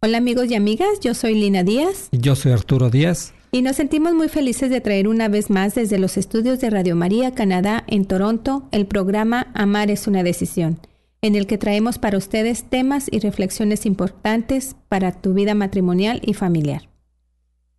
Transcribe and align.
Hola 0.00 0.18
amigos 0.18 0.48
y 0.50 0.54
amigas, 0.54 1.00
yo 1.00 1.12
soy 1.14 1.34
Lina 1.34 1.64
Díaz 1.64 2.08
Y 2.12 2.18
Yo 2.18 2.36
soy 2.36 2.52
Arturo 2.52 2.88
Díaz. 2.90 3.34
y 3.50 3.62
nos 3.62 3.76
sentimos 3.76 4.14
muy 4.14 4.28
felices 4.28 4.70
de 4.70 4.80
traer 4.80 5.08
una 5.08 5.28
vez 5.28 5.50
más 5.50 5.74
desde 5.74 5.98
los 5.98 6.16
estudios 6.16 6.60
de 6.60 6.70
Radio 6.70 6.94
María 6.94 7.34
Canadá 7.34 7.82
en 7.88 8.04
Toronto 8.04 8.68
el 8.70 8.86
programa 8.86 9.48
Amar 9.54 9.90
es 9.90 10.06
una 10.06 10.22
decisión, 10.22 10.78
en 11.20 11.34
el 11.34 11.46
que 11.46 11.58
traemos 11.58 11.98
para 11.98 12.18
ustedes 12.18 12.64
temas 12.64 13.08
y 13.10 13.18
reflexiones 13.18 13.86
importantes 13.86 14.76
para 14.88 15.12
tu 15.20 15.34
vida 15.34 15.54
matrimonial 15.54 16.20
y 16.24 16.34
familiar. 16.34 16.88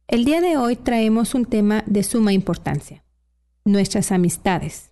El 0.07 0.25
día 0.25 0.41
de 0.41 0.57
hoy 0.57 0.75
traemos 0.75 1.35
un 1.35 1.45
tema 1.45 1.83
de 1.85 2.03
suma 2.03 2.33
importancia, 2.33 3.03
nuestras 3.63 4.11
amistades. 4.11 4.89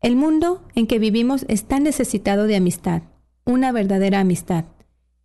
El 0.00 0.16
mundo 0.16 0.62
en 0.74 0.86
que 0.86 0.98
vivimos 0.98 1.46
está 1.48 1.80
necesitado 1.80 2.46
de 2.46 2.56
amistad, 2.56 3.02
una 3.44 3.72
verdadera 3.72 4.20
amistad. 4.20 4.66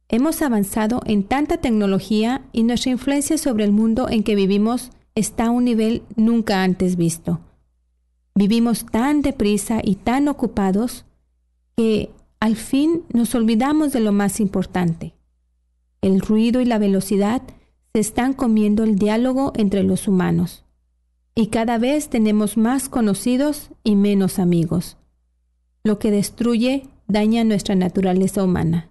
Hemos 0.09 0.41
avanzado 0.41 1.02
en 1.05 1.23
tanta 1.23 1.58
tecnología 1.58 2.41
y 2.53 2.63
nuestra 2.63 2.91
influencia 2.91 3.38
sobre 3.38 3.66
el 3.66 3.73
mundo 3.73 4.08
en 4.09 4.23
que 4.23 4.36
vivimos 4.36 4.91
está 5.16 5.47
a 5.47 5.52
un 5.52 5.66
nivel 5.66 6.03
nunca 6.16 6.63
antes 6.63 6.95
visto. 6.95 7.41
Vivimos 8.33 8.85
tan 8.85 9.22
deprisa 9.22 9.81
y 9.83 9.95
tan 9.95 10.30
ocupados 10.30 11.05
que 11.75 12.11
al 12.39 12.55
fin 12.55 13.03
nos 13.11 13.35
olvidamos 13.35 13.91
de 13.91 14.00
lo 14.00 14.13
más 14.13 14.39
importante. 14.39 15.13
El 16.02 16.22
ruido 16.22 16.61
y 16.61 16.66
la 16.66 16.78
velocidad 16.78 17.41
se 17.94 18.00
están 18.00 18.33
comiendo 18.33 18.85
el 18.85 18.95
diálogo 18.95 19.52
entre 19.55 19.83
los 19.83 20.08
humanos. 20.08 20.63
Y 21.35 21.47
cada 21.47 21.80
vez 21.80 22.08
tenemos 22.08 22.55
más 22.55 22.88
conocidos 22.88 23.72
y 23.83 23.95
menos 23.95 24.40
amigos. 24.40 24.97
Lo 25.84 26.00
que 26.00 26.12
destruye 26.12 26.88
daña 27.07 27.44
nuestra 27.44 27.75
naturaleza 27.75 28.44
humana. 28.44 28.90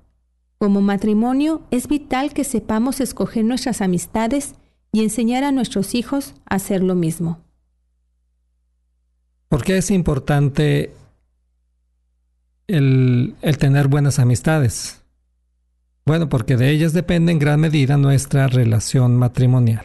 Como 0.58 0.80
matrimonio 0.80 1.62
es 1.70 1.86
vital 1.88 2.32
que 2.32 2.44
sepamos 2.44 3.00
escoger 3.00 3.44
nuestras 3.44 3.80
amistades 3.80 4.54
y 4.92 5.02
enseñar 5.02 5.44
a 5.44 5.52
nuestros 5.52 5.94
hijos 5.94 6.34
a 6.48 6.56
hacer 6.56 6.82
lo 6.82 6.94
mismo. 6.94 7.40
¿Por 9.48 9.62
qué 9.62 9.76
es 9.76 9.90
importante 9.90 10.92
el, 12.66 13.34
el 13.42 13.58
tener 13.58 13.88
buenas 13.88 14.18
amistades? 14.18 15.02
Bueno, 16.06 16.28
porque 16.28 16.56
de 16.56 16.70
ellas 16.70 16.92
depende 16.92 17.32
en 17.32 17.38
gran 17.38 17.60
medida 17.60 17.96
nuestra 17.96 18.46
relación 18.46 19.16
matrimonial. 19.16 19.84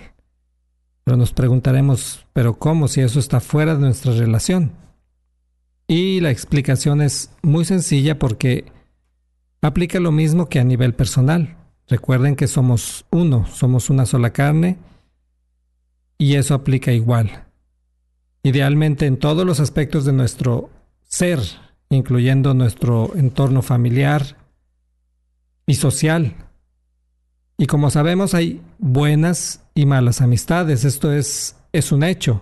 Pero 1.04 1.18
nos 1.18 1.34
preguntaremos, 1.34 2.26
¿pero 2.32 2.58
cómo 2.58 2.88
si 2.88 3.02
eso 3.02 3.20
está 3.20 3.40
fuera 3.40 3.76
de 3.76 3.82
nuestra 3.82 4.14
relación? 4.14 4.72
Y 5.88 6.22
la 6.22 6.32
explicación 6.32 7.02
es 7.02 7.32
muy 7.42 7.66
sencilla 7.66 8.18
porque 8.18 8.66
aplica 9.68 10.00
lo 10.00 10.12
mismo 10.12 10.50
que 10.50 10.60
a 10.60 10.64
nivel 10.64 10.94
personal. 10.94 11.58
Recuerden 11.88 12.36
que 12.36 12.48
somos 12.48 13.06
uno, 13.12 13.46
somos 13.48 13.90
una 13.90 14.06
sola 14.06 14.32
carne 14.32 14.78
y 16.18 16.36
eso 16.36 16.54
aplica 16.54 16.92
igual. 16.92 17.46
Idealmente 18.44 19.06
en 19.06 19.18
todos 19.18 19.46
los 19.46 19.60
aspectos 19.60 20.06
de 20.06 20.14
nuestro 20.14 20.70
ser, 21.04 21.40
incluyendo 21.90 22.54
nuestro 22.54 23.12
entorno 23.16 23.62
familiar 23.62 24.38
y 25.68 25.76
social. 25.76 26.36
Y 27.58 27.68
como 27.68 27.90
sabemos 27.92 28.34
hay 28.34 28.62
buenas 28.80 29.62
y 29.76 29.86
malas 29.86 30.22
amistades, 30.22 30.86
esto 30.86 31.12
es, 31.12 31.56
es 31.72 31.92
un 31.92 32.04
hecho. 32.04 32.42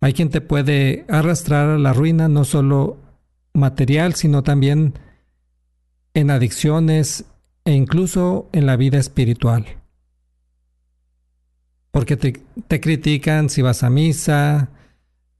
Hay 0.00 0.12
quien 0.12 0.30
te 0.30 0.40
puede 0.40 1.04
arrastrar 1.08 1.70
a 1.70 1.78
la 1.78 1.92
ruina 1.92 2.28
no 2.28 2.44
solo 2.44 2.96
material, 3.52 4.14
sino 4.14 4.42
también 4.42 4.94
en 6.14 6.30
adicciones 6.30 7.24
e 7.64 7.72
incluso 7.72 8.48
en 8.52 8.66
la 8.66 8.76
vida 8.76 8.98
espiritual. 8.98 9.66
Porque 11.90 12.16
te, 12.16 12.80
critican 12.80 13.50
si 13.50 13.62
vas 13.62 13.82
a 13.82 13.90
misa, 13.90 14.70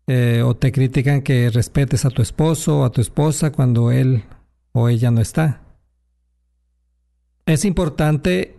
eh, 0.06 0.42
o 0.44 0.56
te 0.56 0.72
critican 0.72 1.22
que 1.22 1.50
respetes 1.50 2.04
a 2.04 2.10
tu 2.10 2.22
esposo 2.22 2.80
o 2.80 2.84
a 2.84 2.90
tu 2.90 3.00
esposa 3.00 3.52
cuando 3.52 3.92
él 3.92 4.24
o 4.72 4.88
ella 4.88 5.10
no 5.10 5.20
está. 5.20 5.60
Es 7.46 7.64
importante 7.64 8.56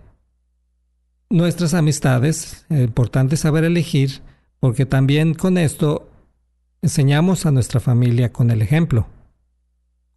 nuestras 1.29 1.73
amistades, 1.73 2.65
es 2.69 2.79
importante 2.81 3.37
saber 3.37 3.63
elegir, 3.63 4.21
porque 4.59 4.85
también 4.85 5.33
con 5.33 5.57
esto 5.57 6.09
enseñamos 6.81 7.45
a 7.45 7.51
nuestra 7.51 7.79
familia 7.79 8.31
con 8.31 8.51
el 8.51 8.61
ejemplo. 8.61 9.07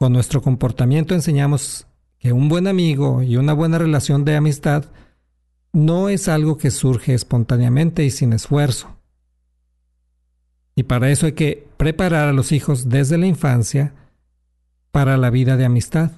Con 0.05 0.13
nuestro 0.13 0.43
comportamiento 0.43 1.15
enseñamos 1.15 1.87
que 2.19 2.35
un 2.35 2.51
buen 2.51 2.67
amigo 2.67 3.23
y 3.23 3.39
una 3.39 3.55
buena 3.55 3.79
relación 3.79 4.27
de 4.27 4.37
amistad 4.37 4.85
no 5.73 6.11
es 6.11 6.29
algo 6.29 6.59
que 6.59 6.71
surge 6.71 7.15
espontáneamente 7.15 8.05
y 8.05 8.11
sin 8.11 8.35
esfuerzo. 8.35 8.99
Y 10.75 10.83
para 10.83 11.11
eso 11.11 11.25
hay 11.25 11.33
que 11.33 11.67
preparar 11.79 12.29
a 12.29 12.35
los 12.35 12.53
hijos 12.53 12.91
desde 12.91 13.17
la 13.17 13.27
infancia 13.27 13.95
para 14.91 15.17
la 15.17 15.31
vida 15.31 15.57
de 15.57 15.65
amistad. 15.65 16.11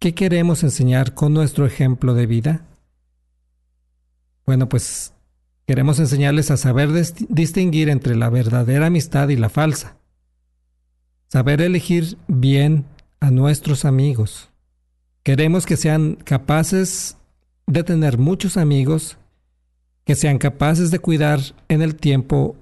¿Qué 0.00 0.12
queremos 0.12 0.64
enseñar 0.64 1.14
con 1.14 1.32
nuestro 1.32 1.64
ejemplo 1.64 2.14
de 2.14 2.26
vida? 2.26 2.66
Bueno, 4.46 4.68
pues 4.68 5.12
queremos 5.64 6.00
enseñarles 6.00 6.50
a 6.50 6.56
saber 6.56 6.90
distinguir 7.28 7.88
entre 7.88 8.16
la 8.16 8.30
verdadera 8.30 8.86
amistad 8.86 9.28
y 9.28 9.36
la 9.36 9.48
falsa. 9.48 9.99
Saber 11.32 11.62
elegir 11.62 12.18
bien 12.26 12.86
a 13.20 13.30
nuestros 13.30 13.84
amigos. 13.84 14.50
Queremos 15.22 15.64
que 15.64 15.76
sean 15.76 16.16
capaces 16.16 17.18
de 17.68 17.84
tener 17.84 18.18
muchos 18.18 18.56
amigos, 18.56 19.16
que 20.04 20.16
sean 20.16 20.38
capaces 20.38 20.90
de 20.90 20.98
cuidar 20.98 21.38
en 21.68 21.82
el 21.82 21.94
tiempo 21.94 22.56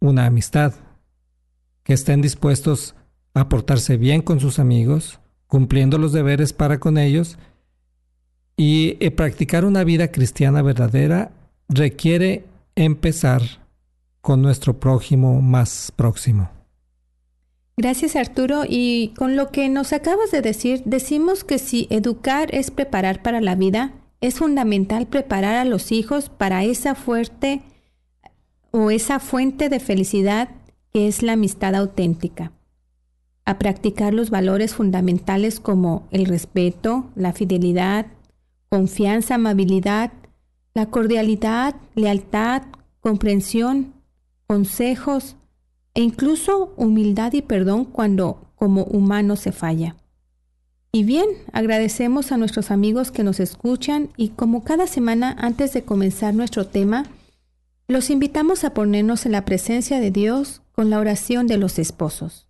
una 0.00 0.24
amistad, 0.24 0.72
que 1.82 1.92
estén 1.92 2.22
dispuestos 2.22 2.94
a 3.34 3.50
portarse 3.50 3.98
bien 3.98 4.22
con 4.22 4.40
sus 4.40 4.58
amigos, 4.58 5.20
cumpliendo 5.46 5.98
los 5.98 6.14
deberes 6.14 6.54
para 6.54 6.80
con 6.80 6.96
ellos, 6.96 7.36
y 8.56 8.96
eh, 9.00 9.10
practicar 9.10 9.66
una 9.66 9.84
vida 9.84 10.10
cristiana 10.10 10.62
verdadera 10.62 11.30
requiere 11.68 12.46
empezar 12.74 13.42
con 14.22 14.40
nuestro 14.40 14.80
prójimo 14.80 15.42
más 15.42 15.92
próximo. 15.94 16.61
Gracias 17.76 18.16
Arturo. 18.16 18.62
Y 18.68 19.14
con 19.16 19.36
lo 19.36 19.50
que 19.50 19.68
nos 19.68 19.92
acabas 19.92 20.30
de 20.30 20.42
decir, 20.42 20.82
decimos 20.84 21.44
que 21.44 21.58
si 21.58 21.86
educar 21.90 22.54
es 22.54 22.70
preparar 22.70 23.22
para 23.22 23.40
la 23.40 23.54
vida, 23.54 23.92
es 24.20 24.34
fundamental 24.38 25.06
preparar 25.06 25.56
a 25.56 25.64
los 25.64 25.90
hijos 25.90 26.28
para 26.28 26.64
esa 26.64 26.94
fuerte 26.94 27.62
o 28.70 28.90
esa 28.90 29.18
fuente 29.18 29.68
de 29.68 29.80
felicidad 29.80 30.48
que 30.92 31.08
es 31.08 31.22
la 31.22 31.32
amistad 31.32 31.74
auténtica. 31.74 32.52
A 33.44 33.58
practicar 33.58 34.14
los 34.14 34.30
valores 34.30 34.74
fundamentales 34.74 35.58
como 35.58 36.06
el 36.12 36.26
respeto, 36.26 37.10
la 37.16 37.32
fidelidad, 37.32 38.06
confianza, 38.68 39.34
amabilidad, 39.34 40.12
la 40.74 40.86
cordialidad, 40.86 41.74
lealtad, 41.94 42.62
comprensión, 43.00 43.94
consejos 44.46 45.36
e 45.94 46.02
incluso 46.02 46.72
humildad 46.76 47.32
y 47.32 47.42
perdón 47.42 47.84
cuando 47.84 48.52
como 48.54 48.84
humano 48.84 49.36
se 49.36 49.52
falla. 49.52 49.96
Y 50.92 51.04
bien, 51.04 51.26
agradecemos 51.52 52.32
a 52.32 52.36
nuestros 52.36 52.70
amigos 52.70 53.10
que 53.10 53.24
nos 53.24 53.40
escuchan 53.40 54.10
y 54.16 54.30
como 54.30 54.62
cada 54.62 54.86
semana 54.86 55.34
antes 55.38 55.72
de 55.72 55.84
comenzar 55.84 56.34
nuestro 56.34 56.66
tema, 56.66 57.06
los 57.88 58.10
invitamos 58.10 58.64
a 58.64 58.74
ponernos 58.74 59.26
en 59.26 59.32
la 59.32 59.44
presencia 59.44 60.00
de 60.00 60.10
Dios 60.10 60.62
con 60.72 60.90
la 60.90 60.98
oración 60.98 61.46
de 61.46 61.56
los 61.56 61.78
esposos. 61.78 62.46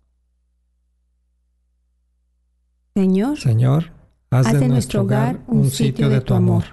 Señor, 2.95 3.39
Señor, 3.39 3.91
haz, 4.29 4.53
de, 4.53 4.67
nuestro 4.67 5.01
hogar 5.01 5.39
un 5.47 5.71
sitio 5.71 6.09
de 6.09 6.21
tu 6.21 6.33
amor. 6.33 6.63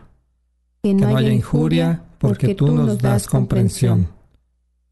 Que 0.82 0.92
no, 0.92 1.16
haya 1.16 1.32
injuria, 1.32 2.04
porque 2.18 2.54
tú 2.54 2.72
nos 2.72 2.98
das 2.98 3.26
comprensión. 3.26 4.08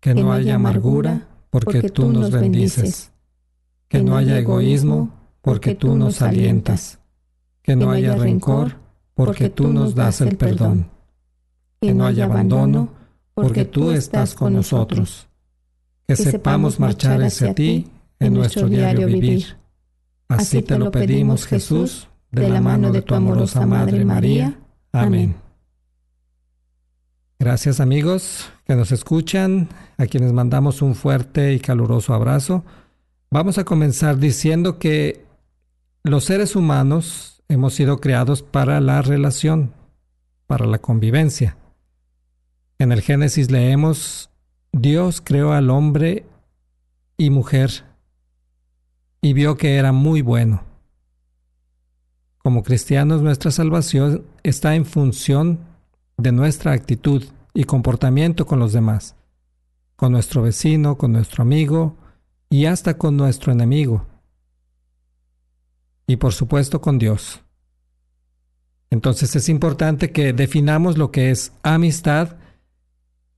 Que 0.01 0.15
no 0.15 0.33
haya 0.33 0.55
amargura, 0.55 1.27
porque 1.51 1.91
tú 1.91 2.13
nos 2.13 2.31
bendices. 2.31 3.13
Que 3.89 4.03
no 4.03 4.17
haya 4.17 4.39
egoísmo, 4.39 5.11
porque 5.41 5.75
tú 5.75 5.97
nos 5.97 6.21
alientas. 6.23 6.99
Que 7.63 7.77
no 7.77 7.91
haya 7.91 8.15
rencor, 8.17 8.77
porque 9.15 9.49
tú 9.49 9.69
nos 9.69 9.95
das 9.95 10.21
el 10.21 10.37
perdón. 10.37 10.91
Que 11.81 11.95
no 11.95 12.07
haya 12.07 12.25
abandono, 12.25 12.91
porque 13.35 13.65
tú 13.65 13.91
estás 13.91 14.35
con 14.35 14.55
nosotros. 14.55 15.29
Que 16.07 16.17
sepamos 16.17 16.81
marchar 16.81 17.23
hacia 17.23 17.55
ti 17.55 17.87
en 18.19 18.35
nuestro 18.35 18.69
diario 18.69 19.07
vivir. 19.07 19.57
Así 20.29 20.63
te 20.63 20.79
lo 20.79 20.91
pedimos, 20.91 21.47
Jesús, 21.47 22.09
de 22.31 22.49
la 22.49 22.61
mano 22.61 22.93
de 22.93 23.03
tu 23.03 23.15
amorosa 23.15 23.67
Madre 23.67 24.05
María. 24.05 24.59
Amén. 24.93 25.48
Gracias 27.41 27.79
amigos 27.79 28.51
que 28.67 28.75
nos 28.75 28.91
escuchan, 28.91 29.69
a 29.97 30.07
quienes 30.07 30.33
mandamos 30.33 30.83
un 30.83 30.97
fuerte 30.97 31.53
y 31.55 31.61
caluroso 31.61 32.13
abrazo. 32.13 32.65
Vamos 33.31 33.59
a 33.59 33.65
comenzar 33.65 34.19
diciendo 34.19 34.81
que 34.81 35.25
los 36.03 36.25
seres 36.25 36.57
humanos 36.57 37.41
hemos 37.47 37.75
sido 37.75 38.01
creados 38.01 38.43
para 38.43 38.81
la 38.81 39.03
relación, 39.03 39.73
para 40.49 40.67
la 40.67 40.79
convivencia. 40.79 41.57
En 42.81 42.91
el 42.91 43.03
Génesis 43.03 43.53
leemos, 43.53 44.31
Dios 44.73 45.21
creó 45.21 45.53
al 45.53 45.71
hombre 45.71 46.27
y 47.17 47.31
mujer 47.31 47.85
y 49.23 49.33
vio 49.33 49.57
que 49.57 49.77
era 49.77 49.93
muy 49.93 50.23
bueno. 50.23 50.65
Como 52.39 52.65
cristianos 52.65 53.23
nuestra 53.23 53.53
salvación 53.53 54.25
está 54.43 54.75
en 54.75 54.85
función 54.85 55.68
de 56.19 56.33
nuestra 56.33 56.73
actitud 56.73 57.25
y 57.55 57.65
comportamiento 57.65 58.47
con 58.47 58.59
los 58.59 58.73
demás, 58.73 59.17
con 59.97 60.13
nuestro 60.13 60.43
vecino, 60.43 60.99
con 60.99 61.13
nuestro 61.13 61.43
amigo 61.43 61.97
y 62.51 62.67
hasta 62.67 62.99
con 62.99 63.17
nuestro 63.17 63.53
enemigo. 63.53 64.05
Y 66.07 66.17
por 66.17 66.33
supuesto 66.33 66.81
con 66.81 66.99
Dios. 66.99 67.41
Entonces 68.91 69.37
es 69.37 69.49
importante 69.49 70.13
que 70.13 70.33
definamos 70.33 70.99
lo 70.99 71.11
que 71.11 71.31
es 71.31 71.53
amistad 71.63 72.37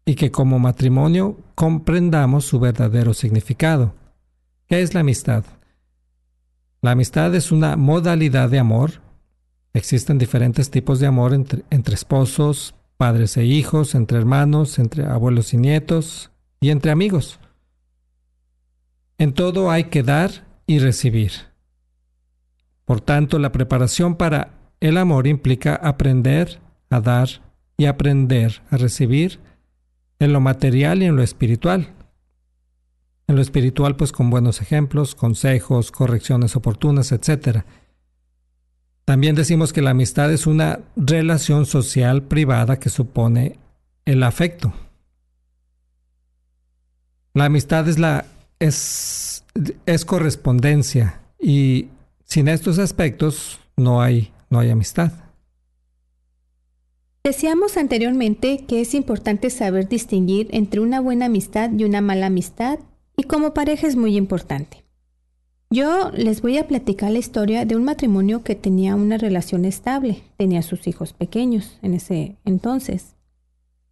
y 0.04 0.14
que 0.14 0.30
como 0.30 0.58
matrimonio 0.58 1.38
comprendamos 1.54 2.44
su 2.44 2.60
verdadero 2.60 3.14
significado. 3.14 3.94
¿Qué 4.68 4.82
es 4.82 4.94
la 4.94 5.00
amistad? 5.00 5.44
La 6.80 6.92
amistad 6.92 7.34
es 7.34 7.52
una 7.52 7.76
modalidad 7.76 8.48
de 8.48 8.58
amor. 8.58 9.02
Existen 9.72 10.18
diferentes 10.18 10.70
tipos 10.70 10.98
de 11.00 11.06
amor 11.06 11.32
entre, 11.32 11.64
entre, 11.70 11.94
esposos, 11.94 12.74
padres 12.96 13.36
e 13.36 13.44
hijos, 13.44 13.94
entre 13.94 14.18
hermanos, 14.18 14.78
entre 14.78 15.06
abuelos 15.06 15.54
y 15.54 15.56
nietos 15.56 16.30
y 16.60 16.70
entre 16.70 16.90
amigos. 16.90 17.38
En 19.18 19.32
todo 19.32 19.70
hay 19.70 19.84
que 19.84 20.02
dar 20.02 20.46
y 20.66 20.78
recibir. 20.78 21.32
Por 22.84 23.00
tanto, 23.00 23.38
la 23.38 23.52
preparación 23.52 24.16
para 24.16 24.54
el 24.80 24.96
amor 24.96 25.26
implica 25.26 25.74
aprender 25.74 26.60
a 26.88 27.00
dar 27.00 27.28
y 27.76 27.86
aprender 27.86 28.62
a 28.70 28.76
recibir 28.76 29.40
en 30.18 30.32
lo 30.32 30.40
material 30.40 31.02
y 31.02 31.06
en 31.06 31.16
lo 31.16 31.22
espiritual. 31.22 31.94
En 33.28 33.36
lo 33.36 33.42
espiritual, 33.42 33.96
pues 33.96 34.10
con 34.10 34.28
buenos 34.28 34.60
ejemplos, 34.60 35.14
consejos, 35.14 35.92
correcciones 35.92 36.56
oportunas, 36.56 37.12
etc. 37.12 37.64
También 39.10 39.34
decimos 39.34 39.72
que 39.72 39.82
la 39.82 39.90
amistad 39.90 40.32
es 40.32 40.46
una 40.46 40.78
relación 40.94 41.66
social 41.66 42.22
privada 42.22 42.78
que 42.78 42.90
supone 42.90 43.56
el 44.04 44.22
afecto. 44.22 44.72
La 47.34 47.46
amistad 47.46 47.88
es 47.88 47.98
la 47.98 48.26
es, 48.60 49.44
es 49.84 50.04
correspondencia 50.04 51.22
y 51.40 51.88
sin 52.22 52.46
estos 52.46 52.78
aspectos 52.78 53.58
no 53.76 54.00
hay 54.00 54.30
no 54.48 54.60
hay 54.60 54.70
amistad. 54.70 55.10
Decíamos 57.24 57.76
anteriormente 57.76 58.64
que 58.64 58.80
es 58.80 58.94
importante 58.94 59.50
saber 59.50 59.88
distinguir 59.88 60.46
entre 60.52 60.78
una 60.78 61.00
buena 61.00 61.26
amistad 61.26 61.68
y 61.76 61.82
una 61.82 62.00
mala 62.00 62.26
amistad 62.26 62.78
y 63.16 63.24
como 63.24 63.54
pareja 63.54 63.88
es 63.88 63.96
muy 63.96 64.16
importante. 64.16 64.79
Yo 65.72 66.10
les 66.10 66.42
voy 66.42 66.58
a 66.58 66.66
platicar 66.66 67.12
la 67.12 67.20
historia 67.20 67.64
de 67.64 67.76
un 67.76 67.84
matrimonio 67.84 68.42
que 68.42 68.56
tenía 68.56 68.96
una 68.96 69.18
relación 69.18 69.64
estable, 69.64 70.24
tenía 70.36 70.62
sus 70.62 70.88
hijos 70.88 71.12
pequeños 71.12 71.78
en 71.80 71.94
ese 71.94 72.34
entonces, 72.44 73.14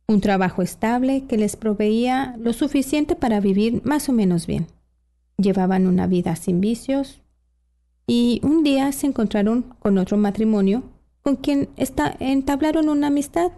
un 0.08 0.20
trabajo 0.20 0.62
estable 0.62 1.26
que 1.28 1.36
les 1.36 1.54
proveía 1.54 2.34
lo 2.36 2.52
suficiente 2.52 3.14
para 3.14 3.38
vivir 3.38 3.80
más 3.84 4.08
o 4.08 4.12
menos 4.12 4.48
bien. 4.48 4.66
Llevaban 5.36 5.86
una 5.86 6.08
vida 6.08 6.34
sin 6.34 6.60
vicios 6.60 7.20
y 8.08 8.40
un 8.42 8.64
día 8.64 8.90
se 8.90 9.06
encontraron 9.06 9.62
con 9.78 9.98
otro 9.98 10.16
matrimonio 10.16 10.82
con 11.22 11.36
quien 11.36 11.68
entablaron 12.18 12.88
una 12.88 13.06
amistad 13.06 13.52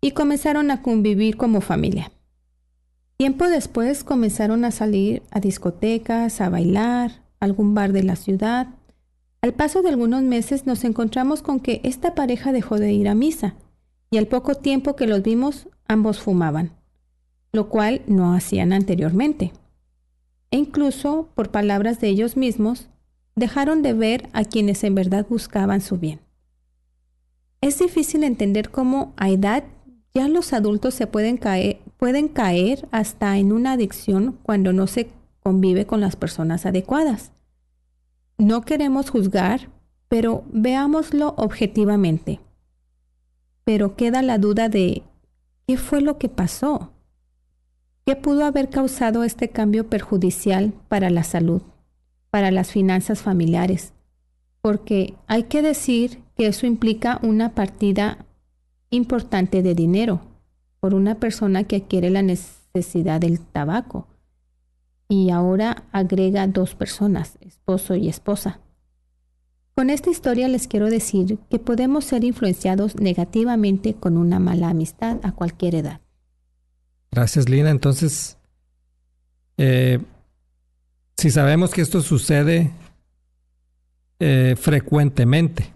y 0.00 0.12
comenzaron 0.12 0.70
a 0.70 0.80
convivir 0.80 1.36
como 1.36 1.60
familia. 1.60 2.12
Tiempo 3.18 3.46
después 3.46 4.04
comenzaron 4.04 4.64
a 4.64 4.70
salir 4.70 5.22
a 5.30 5.38
discotecas, 5.38 6.40
a 6.40 6.48
bailar, 6.48 7.21
algún 7.42 7.74
bar 7.74 7.92
de 7.92 8.04
la 8.04 8.16
ciudad. 8.16 8.68
Al 9.40 9.52
paso 9.52 9.82
de 9.82 9.88
algunos 9.88 10.22
meses 10.22 10.64
nos 10.64 10.84
encontramos 10.84 11.42
con 11.42 11.58
que 11.58 11.80
esta 11.82 12.14
pareja 12.14 12.52
dejó 12.52 12.78
de 12.78 12.92
ir 12.92 13.08
a 13.08 13.14
misa 13.14 13.56
y 14.10 14.18
al 14.18 14.28
poco 14.28 14.54
tiempo 14.54 14.94
que 14.94 15.08
los 15.08 15.22
vimos 15.22 15.68
ambos 15.88 16.20
fumaban, 16.20 16.72
lo 17.52 17.68
cual 17.68 18.02
no 18.06 18.32
hacían 18.32 18.72
anteriormente. 18.72 19.52
E 20.52 20.56
incluso, 20.58 21.30
por 21.34 21.50
palabras 21.50 22.00
de 22.00 22.08
ellos 22.08 22.36
mismos, 22.36 22.88
dejaron 23.34 23.82
de 23.82 23.94
ver 23.94 24.28
a 24.32 24.44
quienes 24.44 24.84
en 24.84 24.94
verdad 24.94 25.26
buscaban 25.28 25.80
su 25.80 25.98
bien. 25.98 26.20
Es 27.60 27.78
difícil 27.78 28.22
entender 28.22 28.70
cómo 28.70 29.14
a 29.16 29.30
edad 29.30 29.64
ya 30.14 30.28
los 30.28 30.52
adultos 30.52 30.94
se 30.94 31.06
pueden 31.06 31.38
caer, 31.38 31.80
pueden 31.96 32.28
caer 32.28 32.86
hasta 32.92 33.36
en 33.38 33.50
una 33.50 33.72
adicción 33.72 34.38
cuando 34.42 34.72
no 34.72 34.86
se 34.86 35.08
convive 35.42 35.86
con 35.86 36.00
las 36.00 36.16
personas 36.16 36.66
adecuadas. 36.66 37.32
No 38.38 38.62
queremos 38.62 39.10
juzgar, 39.10 39.68
pero 40.08 40.44
veámoslo 40.52 41.34
objetivamente. 41.36 42.40
Pero 43.64 43.96
queda 43.96 44.22
la 44.22 44.38
duda 44.38 44.68
de 44.68 45.02
¿qué 45.66 45.76
fue 45.76 46.00
lo 46.00 46.18
que 46.18 46.28
pasó? 46.28 46.92
¿Qué 48.04 48.16
pudo 48.16 48.44
haber 48.44 48.68
causado 48.68 49.22
este 49.22 49.50
cambio 49.50 49.88
perjudicial 49.88 50.72
para 50.88 51.08
la 51.08 51.22
salud, 51.22 51.62
para 52.30 52.50
las 52.50 52.72
finanzas 52.72 53.22
familiares? 53.22 53.92
Porque 54.60 55.14
hay 55.28 55.44
que 55.44 55.62
decir 55.62 56.22
que 56.36 56.46
eso 56.46 56.66
implica 56.66 57.20
una 57.22 57.54
partida 57.54 58.26
importante 58.90 59.62
de 59.62 59.74
dinero 59.74 60.20
por 60.80 60.94
una 60.94 61.14
persona 61.14 61.64
que 61.64 61.76
adquiere 61.76 62.10
la 62.10 62.22
necesidad 62.22 63.20
del 63.20 63.38
tabaco. 63.38 64.08
Y 65.12 65.28
ahora 65.28 65.84
agrega 65.92 66.46
dos 66.46 66.74
personas, 66.74 67.36
esposo 67.42 67.94
y 67.96 68.08
esposa. 68.08 68.60
Con 69.74 69.90
esta 69.90 70.08
historia 70.08 70.48
les 70.48 70.66
quiero 70.66 70.88
decir 70.88 71.38
que 71.50 71.58
podemos 71.58 72.06
ser 72.06 72.24
influenciados 72.24 72.96
negativamente 72.96 73.92
con 73.92 74.16
una 74.16 74.38
mala 74.38 74.70
amistad 74.70 75.18
a 75.22 75.32
cualquier 75.32 75.74
edad. 75.74 76.00
Gracias, 77.10 77.50
Lina. 77.50 77.68
Entonces, 77.68 78.38
eh, 79.58 79.98
si 81.18 81.30
sabemos 81.30 81.72
que 81.74 81.82
esto 81.82 82.00
sucede 82.00 82.70
eh, 84.18 84.56
frecuentemente 84.58 85.74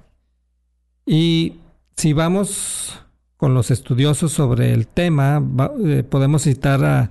y 1.05 1.59
si 1.95 2.15
vamos 2.15 3.03
con 3.37 3.53
los 3.53 3.71
estudiosos 3.71 4.33
sobre 4.33 4.73
el 4.73 4.87
tema, 4.87 5.43
eh, 5.85 6.05
podemos 6.05 6.45
citar 6.45 6.83
a, 6.83 7.11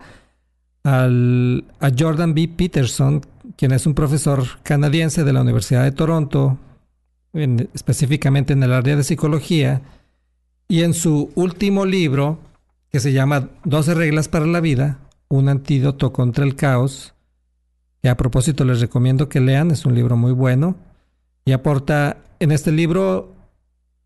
a 0.86 1.90
Jordan 1.98 2.36
B. 2.36 2.48
Peterson, 2.48 3.22
quien 3.58 3.72
es 3.72 3.88
un 3.88 3.96
profesor 3.96 4.44
canadiense 4.62 5.24
de 5.24 5.34
la 5.34 5.42
Universidad 5.42 5.84
de 5.84 5.92
Toronto, 5.92 6.60
específicamente 7.74 8.54
en 8.54 8.62
el 8.64 8.72
área 8.72 8.96
de 8.96 9.04
psicología, 9.04 9.82
Y 10.68 10.82
en 10.82 10.96
su 10.96 11.30
último 11.36 11.86
libro, 11.86 12.40
que 12.90 13.00
se 13.00 13.14
llama 13.14 13.50
12 13.66 13.94
reglas 13.94 14.28
para 14.28 14.48
la 14.48 14.62
vida, 14.62 14.98
un 15.28 15.48
antídoto 15.48 16.12
contra 16.12 16.44
el 16.44 16.56
caos, 16.56 17.14
que 18.02 18.10
a 18.10 18.18
propósito 18.18 18.66
les 18.66 18.82
recomiendo 18.82 19.30
que 19.30 19.42
lean, 19.42 19.70
es 19.70 19.86
un 19.86 19.94
libro 19.94 20.18
muy 20.18 20.32
bueno, 20.32 20.76
y 21.46 21.52
aporta, 21.52 22.18
en 22.40 22.52
este 22.52 22.72
libro, 22.72 23.32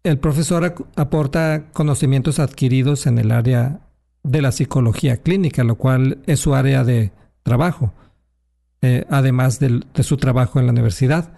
el 0.04 0.18
profesor 0.18 0.76
aporta 0.98 1.68
conocimientos 1.72 2.40
adquiridos 2.40 3.08
en 3.08 3.20
el 3.20 3.32
área 3.32 3.80
de 4.24 4.42
la 4.42 4.52
psicología 4.52 5.18
clínica, 5.18 5.64
lo 5.64 5.76
cual 5.76 6.20
es 6.26 6.40
su 6.40 6.56
área 6.56 6.84
de 6.84 7.12
trabajo, 7.44 7.94
eh, 8.82 9.06
además 9.10 9.60
de 9.60 10.04
su 10.04 10.18
trabajo 10.18 10.60
en 10.60 10.66
la 10.66 10.72
universidad. 10.72 11.34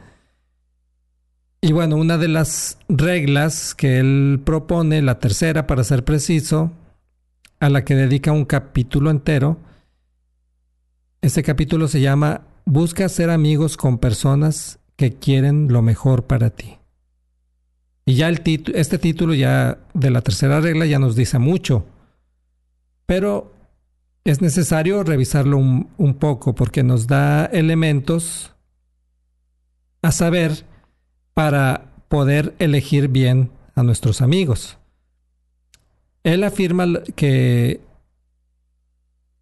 Y 1.61 1.73
bueno, 1.73 1.95
una 1.95 2.17
de 2.17 2.27
las 2.27 2.79
reglas 2.89 3.75
que 3.75 3.99
él 3.99 4.41
propone, 4.43 5.01
la 5.01 5.19
tercera 5.19 5.67
para 5.67 5.83
ser 5.83 6.03
preciso, 6.03 6.71
a 7.59 7.69
la 7.69 7.85
que 7.85 7.95
dedica 7.95 8.31
un 8.31 8.45
capítulo 8.45 9.11
entero, 9.11 9.59
este 11.21 11.43
capítulo 11.43 11.87
se 11.87 12.01
llama 12.01 12.41
Busca 12.65 13.07
ser 13.09 13.29
amigos 13.29 13.77
con 13.77 13.99
personas 13.99 14.79
que 14.95 15.13
quieren 15.13 15.67
lo 15.71 15.83
mejor 15.83 16.23
para 16.23 16.49
ti. 16.49 16.79
Y 18.05 18.15
ya 18.15 18.29
el 18.29 18.41
este 18.73 18.97
título 18.97 19.35
ya 19.35 19.77
de 19.93 20.09
la 20.09 20.21
tercera 20.21 20.59
regla 20.61 20.87
ya 20.87 20.97
nos 20.97 21.15
dice 21.15 21.37
mucho, 21.37 21.85
pero 23.11 23.51
es 24.23 24.41
necesario 24.41 25.03
revisarlo 25.03 25.57
un 25.57 26.13
poco 26.17 26.55
porque 26.55 26.81
nos 26.81 27.07
da 27.07 27.43
elementos 27.43 28.53
a 30.01 30.13
saber 30.13 30.63
para 31.33 31.91
poder 32.07 32.55
elegir 32.57 33.09
bien 33.09 33.51
a 33.75 33.83
nuestros 33.83 34.21
amigos. 34.21 34.77
Él 36.23 36.45
afirma 36.45 36.87
que 37.17 37.81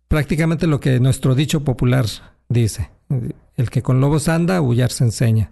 prácticamente 0.08 0.66
lo 0.66 0.80
que 0.80 1.00
nuestro 1.00 1.36
dicho 1.36 1.64
popular 1.64 2.08
dice, 2.48 2.90
el 3.56 3.70
que 3.70 3.84
con 3.84 4.02
lobos 4.02 4.30
anda, 4.30 4.58
aullar 4.58 4.90
se 4.90 5.04
enseña. 5.04 5.52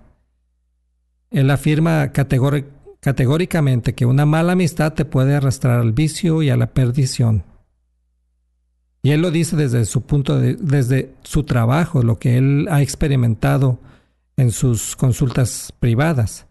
Él 1.30 1.52
afirma 1.52 2.12
categóricamente 2.12 3.94
que 3.94 4.08
una 4.08 4.26
mala 4.26 4.54
amistad 4.54 4.94
te 4.94 5.06
puede 5.06 5.36
arrastrar 5.36 5.80
al 5.80 5.94
vicio 5.94 6.42
y 6.42 6.50
a 6.50 6.58
la 6.58 6.74
perdición. 6.74 7.44
Y 9.08 9.12
él 9.12 9.22
lo 9.22 9.32
dice 9.32 9.56
desde 9.56 9.86
su 9.86 10.02
punto 10.02 10.38
de, 10.38 10.56
desde 10.56 11.14
su 11.24 11.44
trabajo, 11.44 12.04
lo 12.04 12.20
que 12.20 12.38
él 12.38 12.68
ha 12.70 12.82
experimentado 12.82 13.80
en 14.36 14.52
sus 14.52 14.98
consultas 14.98 15.72
privadas. 15.80 16.46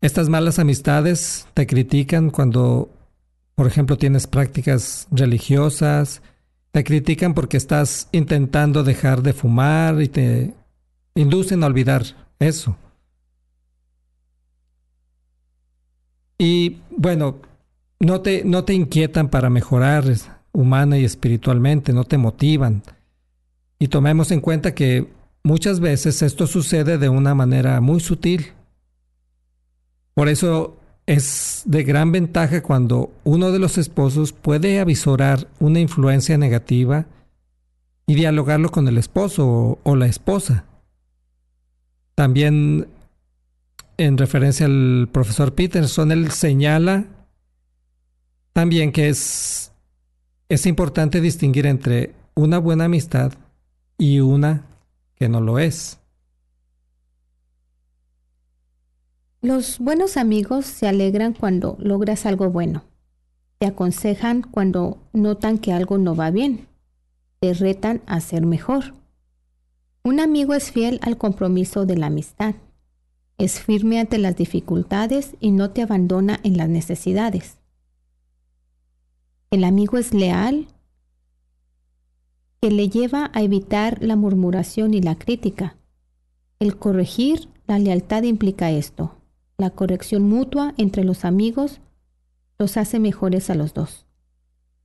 Estas 0.00 0.28
malas 0.28 0.60
amistades 0.60 1.48
te 1.52 1.66
critican 1.66 2.30
cuando, 2.30 2.90
por 3.56 3.66
ejemplo, 3.66 3.98
tienes 3.98 4.28
prácticas 4.28 5.08
religiosas, 5.10 6.22
te 6.70 6.84
critican 6.84 7.34
porque 7.34 7.56
estás 7.56 8.08
intentando 8.12 8.84
dejar 8.84 9.22
de 9.22 9.32
fumar 9.32 10.00
y 10.00 10.06
te 10.06 10.54
inducen 11.16 11.64
a 11.64 11.66
olvidar 11.66 12.04
eso. 12.38 12.76
Y 16.38 16.82
bueno, 16.96 17.40
no 17.98 18.20
te, 18.20 18.44
no 18.44 18.62
te 18.62 18.74
inquietan 18.74 19.28
para 19.28 19.50
mejorar 19.50 20.04
humana 20.56 20.98
y 20.98 21.04
espiritualmente, 21.04 21.92
no 21.92 22.04
te 22.04 22.18
motivan. 22.18 22.82
Y 23.78 23.88
tomemos 23.88 24.30
en 24.30 24.40
cuenta 24.40 24.74
que 24.74 25.06
Muchas 25.46 25.78
veces 25.78 26.22
esto 26.22 26.48
sucede 26.48 26.98
de 26.98 27.08
una 27.08 27.32
manera 27.32 27.80
muy 27.80 28.00
sutil. 28.00 28.46
Por 30.12 30.28
eso 30.28 30.76
es 31.06 31.62
de 31.66 31.84
gran 31.84 32.10
ventaja 32.10 32.64
cuando 32.64 33.12
uno 33.22 33.52
de 33.52 33.60
los 33.60 33.78
esposos 33.78 34.32
puede 34.32 34.80
avisorar 34.80 35.46
una 35.60 35.78
influencia 35.78 36.36
negativa 36.36 37.06
y 38.08 38.16
dialogarlo 38.16 38.70
con 38.70 38.88
el 38.88 38.98
esposo 38.98 39.78
o, 39.84 39.94
la 39.94 40.06
esposa. 40.06 40.64
También 42.16 42.88
en 43.98 44.18
referencia 44.18 44.66
al 44.66 45.08
profesor 45.12 45.54
Peterson, 45.54 46.10
él 46.10 46.32
señala 46.32 47.04
también 48.52 48.90
que 48.90 49.10
es, 49.10 49.70
es 50.48 50.66
importante 50.66 51.20
distinguir 51.20 51.66
entre 51.66 52.14
una 52.34 52.58
buena 52.58 52.84
amistad 52.84 53.32
y 53.98 54.20
una 54.20 54.66
que 55.14 55.28
no 55.28 55.40
lo 55.40 55.58
es. 55.58 55.98
Los 59.42 59.78
buenos 59.78 60.16
amigos 60.16 60.66
se 60.66 60.88
alegran 60.88 61.32
cuando 61.32 61.76
logras 61.80 62.26
algo 62.26 62.50
bueno. 62.50 62.84
Te 63.58 63.66
aconsejan 63.66 64.42
cuando 64.42 64.98
notan 65.12 65.58
que 65.58 65.72
algo 65.72 65.98
no 65.98 66.14
va 66.14 66.30
bien. 66.30 66.66
Te 67.40 67.54
retan 67.54 68.02
a 68.06 68.20
ser 68.20 68.44
mejor. 68.44 68.94
Un 70.02 70.20
amigo 70.20 70.54
es 70.54 70.70
fiel 70.70 71.00
al 71.02 71.16
compromiso 71.16 71.86
de 71.86 71.96
la 71.96 72.06
amistad. 72.06 72.54
Es 73.38 73.60
firme 73.60 73.98
ante 73.98 74.18
las 74.18 74.36
dificultades 74.36 75.34
y 75.40 75.50
no 75.50 75.70
te 75.70 75.82
abandona 75.82 76.40
en 76.42 76.56
las 76.56 76.68
necesidades. 76.68 77.58
El 79.50 79.62
amigo 79.64 79.96
es 79.96 80.12
leal 80.12 80.66
que 82.60 82.70
le 82.70 82.88
lleva 82.88 83.30
a 83.32 83.42
evitar 83.42 84.02
la 84.02 84.16
murmuración 84.16 84.92
y 84.92 85.00
la 85.00 85.14
crítica. 85.14 85.76
El 86.58 86.76
corregir 86.76 87.48
la 87.66 87.78
lealtad 87.78 88.24
implica 88.24 88.70
esto. 88.70 89.14
La 89.56 89.70
corrección 89.70 90.24
mutua 90.24 90.74
entre 90.76 91.04
los 91.04 91.24
amigos 91.24 91.80
los 92.58 92.76
hace 92.76 92.98
mejores 92.98 93.48
a 93.50 93.54
los 93.54 93.72
dos. 93.72 94.06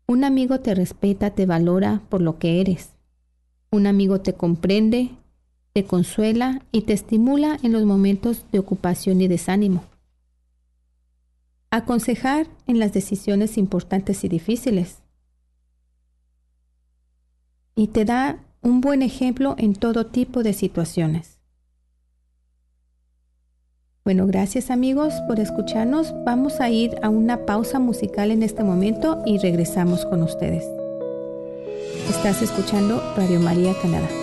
Un 0.07 0.23
amigo 0.23 0.59
te 0.59 0.75
respeta, 0.75 1.31
te 1.31 1.45
valora 1.45 2.01
por 2.09 2.21
lo 2.21 2.37
que 2.37 2.61
eres. 2.61 2.91
Un 3.71 3.87
amigo 3.87 4.21
te 4.21 4.33
comprende, 4.33 5.11
te 5.73 5.85
consuela 5.85 6.61
y 6.71 6.81
te 6.81 6.93
estimula 6.93 7.57
en 7.63 7.71
los 7.71 7.85
momentos 7.85 8.45
de 8.51 8.59
ocupación 8.59 9.21
y 9.21 9.27
desánimo. 9.27 9.85
Aconsejar 11.71 12.47
en 12.67 12.79
las 12.79 12.91
decisiones 12.91 13.57
importantes 13.57 14.23
y 14.23 14.27
difíciles 14.27 15.01
y 17.75 17.87
te 17.87 18.05
da 18.05 18.43
un 18.61 18.81
buen 18.81 19.01
ejemplo 19.01 19.55
en 19.57 19.73
todo 19.73 20.05
tipo 20.05 20.43
de 20.43 20.53
situaciones. 20.53 21.39
Bueno, 24.03 24.27
gracias 24.27 24.69
amigos 24.71 25.13
por 25.27 25.39
escucharnos. 25.39 26.13
Vamos 26.25 26.59
a 26.59 26.69
ir 26.69 26.95
a 27.03 27.09
una 27.09 27.45
pausa 27.45 27.79
musical 27.79 28.31
en 28.31 28.43
este 28.43 28.63
momento 28.63 29.21
y 29.25 29.37
regresamos 29.37 30.05
con 30.05 30.23
ustedes. 30.23 30.65
Estás 32.09 32.41
escuchando 32.41 33.01
Radio 33.15 33.39
María 33.39 33.73
Canadá. 33.81 34.20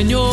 Señor. 0.00 0.29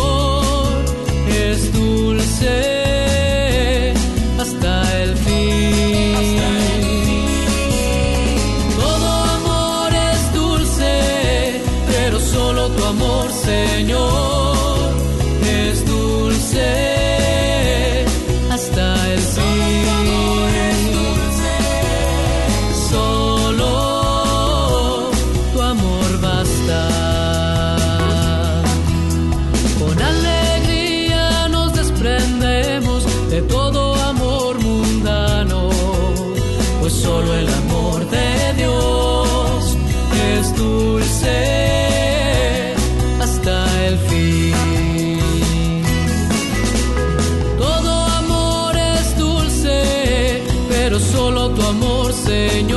Todo 51.48 51.66
amor 51.70 52.12
es 52.12 52.68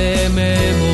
se 0.00 0.28
me 0.30 0.89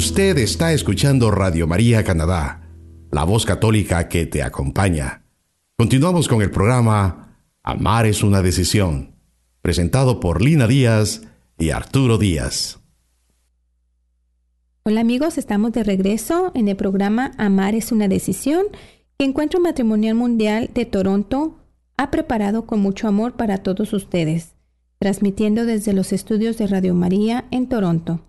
Usted 0.00 0.38
está 0.38 0.72
escuchando 0.72 1.30
Radio 1.30 1.66
María 1.66 2.02
Canadá, 2.04 2.70
la 3.12 3.24
voz 3.24 3.44
católica 3.44 4.08
que 4.08 4.24
te 4.24 4.42
acompaña. 4.42 5.24
Continuamos 5.76 6.26
con 6.26 6.40
el 6.40 6.50
programa 6.50 7.36
Amar 7.62 8.06
es 8.06 8.22
una 8.22 8.40
decisión, 8.40 9.14
presentado 9.60 10.18
por 10.18 10.40
Lina 10.40 10.66
Díaz 10.66 11.28
y 11.58 11.68
Arturo 11.68 12.16
Díaz. 12.16 12.80
Hola 14.84 15.02
amigos, 15.02 15.36
estamos 15.36 15.72
de 15.72 15.84
regreso 15.84 16.50
en 16.54 16.68
el 16.68 16.76
programa 16.76 17.32
Amar 17.36 17.74
es 17.74 17.92
una 17.92 18.08
decisión 18.08 18.68
que 19.18 19.26
Encuentro 19.26 19.60
Matrimonial 19.60 20.14
Mundial 20.14 20.70
de 20.72 20.86
Toronto 20.86 21.58
ha 21.98 22.10
preparado 22.10 22.64
con 22.64 22.80
mucho 22.80 23.06
amor 23.06 23.34
para 23.34 23.58
todos 23.58 23.92
ustedes, 23.92 24.54
transmitiendo 24.98 25.66
desde 25.66 25.92
los 25.92 26.14
estudios 26.14 26.56
de 26.56 26.68
Radio 26.68 26.94
María 26.94 27.44
en 27.50 27.68
Toronto. 27.68 28.22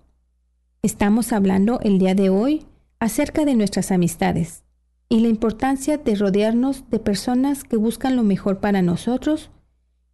Estamos 0.83 1.31
hablando 1.31 1.79
el 1.81 1.99
día 1.99 2.15
de 2.15 2.31
hoy 2.31 2.65
acerca 2.99 3.45
de 3.45 3.53
nuestras 3.53 3.91
amistades 3.91 4.63
y 5.09 5.19
la 5.19 5.27
importancia 5.27 5.99
de 5.99 6.15
rodearnos 6.15 6.89
de 6.89 6.97
personas 6.97 7.63
que 7.63 7.77
buscan 7.77 8.15
lo 8.15 8.23
mejor 8.23 8.59
para 8.59 8.81
nosotros 8.81 9.51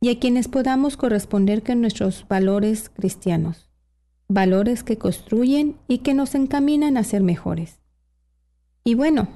y 0.02 0.10
a 0.10 0.20
quienes 0.20 0.50
podamos 0.50 0.98
corresponder 0.98 1.64
con 1.64 1.80
nuestros 1.80 2.28
valores 2.28 2.90
cristianos, 2.90 3.70
valores 4.28 4.84
que 4.84 4.98
construyen 4.98 5.78
y 5.88 6.00
que 6.00 6.14
nos 6.14 6.36
encaminan 6.36 6.98
a 6.98 7.06
ser 7.06 7.24
mejores. 7.24 7.80
Y 8.84 8.96
bueno, 8.96 9.30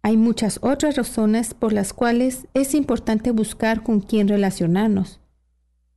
hay 0.00 0.16
muchas 0.16 0.58
otras 0.62 0.96
razones 0.96 1.52
por 1.52 1.74
las 1.74 1.92
cuales 1.92 2.46
es 2.54 2.74
importante 2.74 3.30
buscar 3.30 3.82
con 3.82 4.00
quién 4.00 4.26
relacionarnos, 4.26 5.20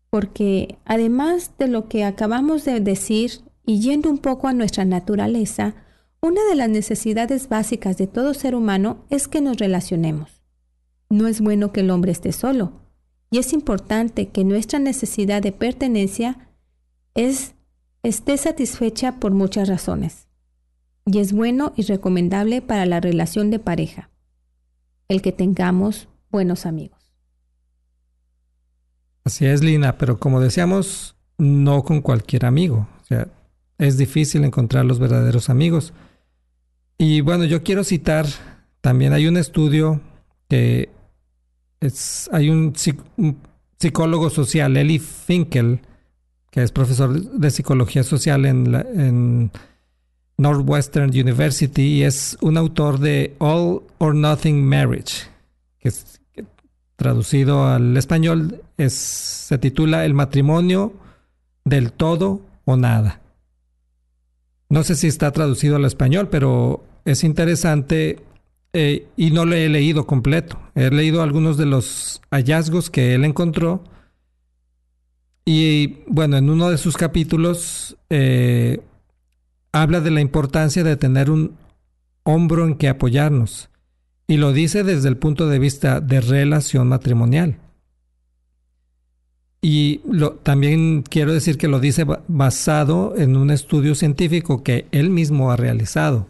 porque 0.10 0.80
además 0.84 1.54
de 1.58 1.70
lo 1.70 1.88
que 1.88 2.04
acabamos 2.04 2.66
de 2.66 2.82
decir 2.82 3.40
y 3.72 3.80
yendo 3.80 4.10
un 4.10 4.18
poco 4.18 4.50
a 4.50 4.54
nuestra 4.54 4.84
naturaleza, 4.84 5.76
una 6.20 6.44
de 6.50 6.56
las 6.56 6.68
necesidades 6.68 7.48
básicas 7.48 7.98
de 7.98 8.06
todo 8.06 8.34
ser 8.34 8.54
humano 8.54 9.06
es 9.10 9.30
que 9.30 9.40
nos 9.40 9.56
relacionemos. 9.56 10.44
No 11.10 11.26
es 11.26 11.40
bueno 11.40 11.72
que 11.72 11.80
el 11.80 11.90
hombre 11.90 12.12
esté 12.12 12.34
solo, 12.34 12.74
y 13.30 13.38
es 13.38 13.54
importante 13.54 14.28
que 14.28 14.44
nuestra 14.44 14.78
necesidad 14.78 15.42
de 15.42 15.54
pertenencia 15.54 16.50
es, 17.16 17.56
esté 18.04 18.36
satisfecha 18.36 19.22
por 19.22 19.32
muchas 19.32 19.70
razones. 19.70 20.28
Y 21.06 21.20
es 21.20 21.32
bueno 21.32 21.72
y 21.78 21.84
recomendable 21.84 22.62
para 22.62 22.86
la 22.86 23.00
relación 23.00 23.52
de 23.52 23.60
pareja, 23.60 24.10
el 25.08 25.22
que 25.22 25.32
tengamos 25.32 26.10
buenos 26.30 26.66
amigos. 26.66 27.00
Así 29.24 29.46
es, 29.46 29.64
Lina, 29.64 29.98
pero 29.98 30.20
como 30.20 30.42
decíamos, 30.42 31.16
no 31.38 31.84
con 31.84 32.02
cualquier 32.02 32.46
amigo. 32.46 32.90
Es 33.82 33.98
difícil 33.98 34.44
encontrar 34.44 34.86
los 34.86 35.00
verdaderos 35.00 35.50
amigos. 35.50 35.92
Y 37.00 37.22
bueno, 37.22 37.46
yo 37.46 37.64
quiero 37.64 37.84
citar, 37.84 38.28
también 38.80 39.12
hay 39.12 39.26
un 39.26 39.38
estudio 39.38 40.00
que 40.48 40.90
es, 41.80 42.30
hay 42.32 42.52
un, 42.52 42.74
psicólogo 43.80 44.30
social, 44.30 44.78
Eli 44.78 45.00
Finkel, 45.00 45.80
que 46.52 46.62
es 46.62 46.72
profesor 46.72 47.20
de 47.20 47.50
psicología 47.50 48.04
social 48.04 48.46
en, 48.46 48.76
en 48.76 49.52
Northwestern 50.38 51.10
University 51.10 51.82
y 51.82 52.04
es 52.04 52.38
un 52.42 52.58
autor 52.58 53.00
de 53.00 53.36
All 53.40 53.82
or 53.98 54.14
Nothing 54.14 54.64
Marriage, 54.64 55.24
que, 55.80 55.92
traducido 56.98 57.66
al 57.66 57.98
español 57.98 58.62
es, 58.78 58.94
se 58.94 59.58
titula 59.58 60.06
El 60.06 60.14
matrimonio 60.14 60.94
del 61.66 61.92
todo 61.92 62.42
o 62.66 62.78
nada. 62.78 63.21
No 64.72 64.84
sé 64.84 64.96
si 64.96 65.08
está 65.08 65.32
traducido 65.32 65.76
al 65.76 65.84
español, 65.84 66.30
pero 66.30 66.82
es 67.04 67.26
interesante 67.26 68.24
eh, 68.72 69.06
y 69.18 69.32
no 69.32 69.44
lo 69.44 69.54
he 69.54 69.68
leído 69.68 70.08
completo. 70.08 70.62
He 70.76 70.90
leído 70.90 71.22
algunos 71.22 71.58
de 71.58 71.66
los 71.66 72.22
hallazgos 72.32 72.90
que 72.90 73.14
él 73.14 73.26
encontró. 73.26 73.84
Y 75.44 75.98
bueno, 76.08 76.38
en 76.38 76.50
uno 76.50 76.70
de 76.70 76.78
sus 76.78 76.96
capítulos 76.96 77.98
eh, 78.10 78.80
habla 79.74 80.00
de 80.00 80.12
la 80.12 80.22
importancia 80.22 80.86
de 80.86 80.96
tener 80.96 81.30
un 81.30 81.58
hombro 82.24 82.66
en 82.66 82.76
que 82.76 82.88
apoyarnos. 82.88 83.70
Y 84.26 84.38
lo 84.38 84.54
dice 84.54 84.86
desde 84.86 85.10
el 85.10 85.18
punto 85.18 85.50
de 85.50 85.60
vista 85.60 86.00
de 86.00 86.22
relación 86.22 86.88
matrimonial. 86.88 87.58
Y 89.62 90.02
lo, 90.10 90.34
también 90.34 91.04
quiero 91.04 91.34
decir 91.34 91.58
que 91.58 91.68
lo 91.68 91.80
dice 91.80 92.06
basado 92.28 93.16
en 93.18 93.38
un 93.38 93.52
estudio 93.52 93.94
científico 93.94 94.64
que 94.64 94.88
él 94.92 95.12
mismo 95.12 95.52
ha 95.52 95.56
realizado. 95.56 96.28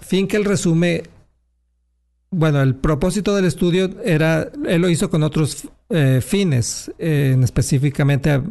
Finkel 0.00 0.44
resume, 0.44 1.04
bueno, 2.30 2.60
el 2.60 2.74
propósito 2.74 3.34
del 3.34 3.46
estudio 3.46 3.90
era, 4.04 4.50
él 4.66 4.82
lo 4.82 4.90
hizo 4.90 5.08
con 5.08 5.22
otros 5.22 5.66
eh, 5.88 6.20
fines, 6.20 6.92
específicamente 6.98 8.42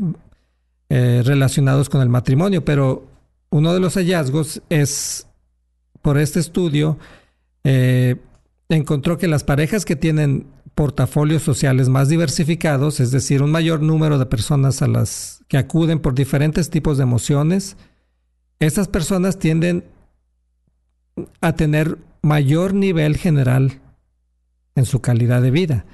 eh, 0.90 1.22
relacionados 1.24 1.90
con 1.90 2.02
el 2.02 2.10
matrimonio, 2.10 2.66
pero 2.66 3.06
uno 3.50 3.74
de 3.74 3.80
los 3.80 3.96
hallazgos 3.96 4.62
es, 4.70 5.28
por 6.02 6.18
este 6.18 6.40
estudio, 6.40 6.98
eh, 7.64 8.16
encontró 8.70 9.18
que 9.18 9.28
las 9.28 9.44
parejas 9.44 9.86
que 9.86 9.96
tienen 9.96 10.48
portafolios 10.76 11.44
sociales 11.44 11.90
más 11.90 12.10
diversificados, 12.10 13.00
es 13.00 13.12
decir, 13.12 13.42
un 13.42 13.52
mayor 13.52 13.82
número 13.82 14.18
de 14.18 14.26
personas 14.26 14.82
a 14.82 14.88
las 14.88 15.44
que 15.48 15.58
acuden 15.58 16.00
por 16.00 16.16
diferentes 16.16 16.70
tipos 16.70 16.98
de 16.98 17.04
emociones, 17.04 17.78
estas 18.60 18.88
personas 18.88 19.38
tienden 19.40 19.84
a 21.42 21.54
tener 21.54 21.98
mayor 22.22 22.74
nivel 22.74 23.18
general 23.18 23.82
en 24.76 24.86
su 24.86 25.02
calidad 25.02 25.42
de 25.42 25.52
vida. 25.52 25.86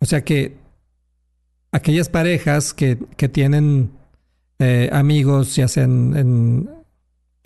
O 0.00 0.06
sea 0.06 0.24
que 0.24 0.56
aquellas 1.70 2.08
parejas 2.08 2.74
que, 2.74 2.96
tienen 2.96 3.90
eh, 4.58 4.90
amigos, 4.92 5.54
ya 5.54 5.68
sea 5.68 5.84
en, 5.84 6.68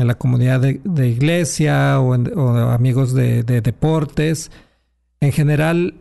en 0.03 0.09
la 0.09 0.15
comunidad 0.15 0.61
de, 0.61 1.09
iglesia 1.09 2.01
o, 2.01 2.13
amigos 2.13 3.15
de, 3.15 3.43
deportes, 3.43 4.51
en 5.21 5.33
general 5.33 5.95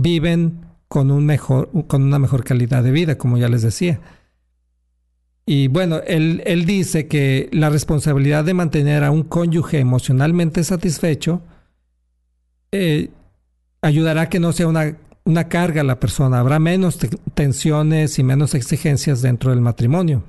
viven 0.00 0.66
con, 0.88 1.10
un 1.10 1.26
mejor, 1.26 1.70
con 1.86 2.02
una 2.02 2.18
mejor 2.18 2.44
calidad 2.44 2.82
de 2.82 2.90
vida, 2.90 3.16
como 3.16 3.38
ya 3.38 3.48
les 3.48 3.62
decía. 3.62 4.00
Y 5.46 5.68
bueno, 5.68 6.00
él, 6.06 6.42
él 6.46 6.64
dice 6.64 7.08
que 7.08 7.48
la 7.52 7.70
responsabilidad 7.70 8.44
de 8.44 8.54
mantener 8.54 9.04
a 9.04 9.10
un 9.10 9.22
cónyuge 9.22 9.78
emocionalmente 9.78 10.62
satisfecho 10.64 11.42
eh, 12.72 13.10
ayudará 13.82 14.22
a 14.22 14.28
que 14.28 14.40
no 14.40 14.52
sea 14.52 14.68
una, 14.68 14.96
una 15.24 15.48
carga 15.48 15.80
a 15.80 15.84
la 15.84 15.98
persona. 15.98 16.38
Habrá 16.38 16.58
menos 16.58 16.98
tensiones 17.34 18.18
y 18.18 18.22
menos 18.22 18.54
exigencias 18.54 19.22
dentro 19.22 19.50
del 19.50 19.60
matrimonio. 19.60 20.22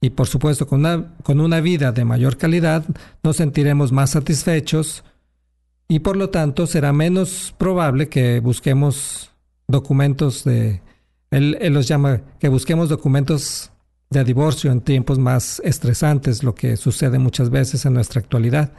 Y 0.00 0.10
por 0.10 0.26
supuesto, 0.26 0.66
con 0.66 0.80
una, 0.80 1.14
con 1.22 1.40
una 1.40 1.60
vida 1.60 1.92
de 1.92 2.04
mayor 2.04 2.36
calidad, 2.36 2.84
nos 3.22 3.36
sentiremos 3.36 3.90
más 3.90 4.10
satisfechos 4.10 5.02
y 5.88 6.00
por 6.00 6.16
lo 6.16 6.30
tanto 6.30 6.66
será 6.66 6.92
menos 6.92 7.54
probable 7.58 8.08
que 8.08 8.40
busquemos 8.40 9.30
documentos 9.68 10.44
de... 10.44 10.82
Él, 11.30 11.58
los 11.72 11.88
llama 11.88 12.22
que 12.38 12.48
busquemos 12.48 12.88
documentos 12.88 13.70
de 14.10 14.22
divorcio 14.22 14.70
en 14.70 14.80
tiempos 14.80 15.18
más 15.18 15.60
estresantes, 15.64 16.44
lo 16.44 16.54
que 16.54 16.76
sucede 16.76 17.18
muchas 17.18 17.50
veces 17.50 17.84
en 17.84 17.94
nuestra 17.94 18.20
actualidad. 18.20 18.72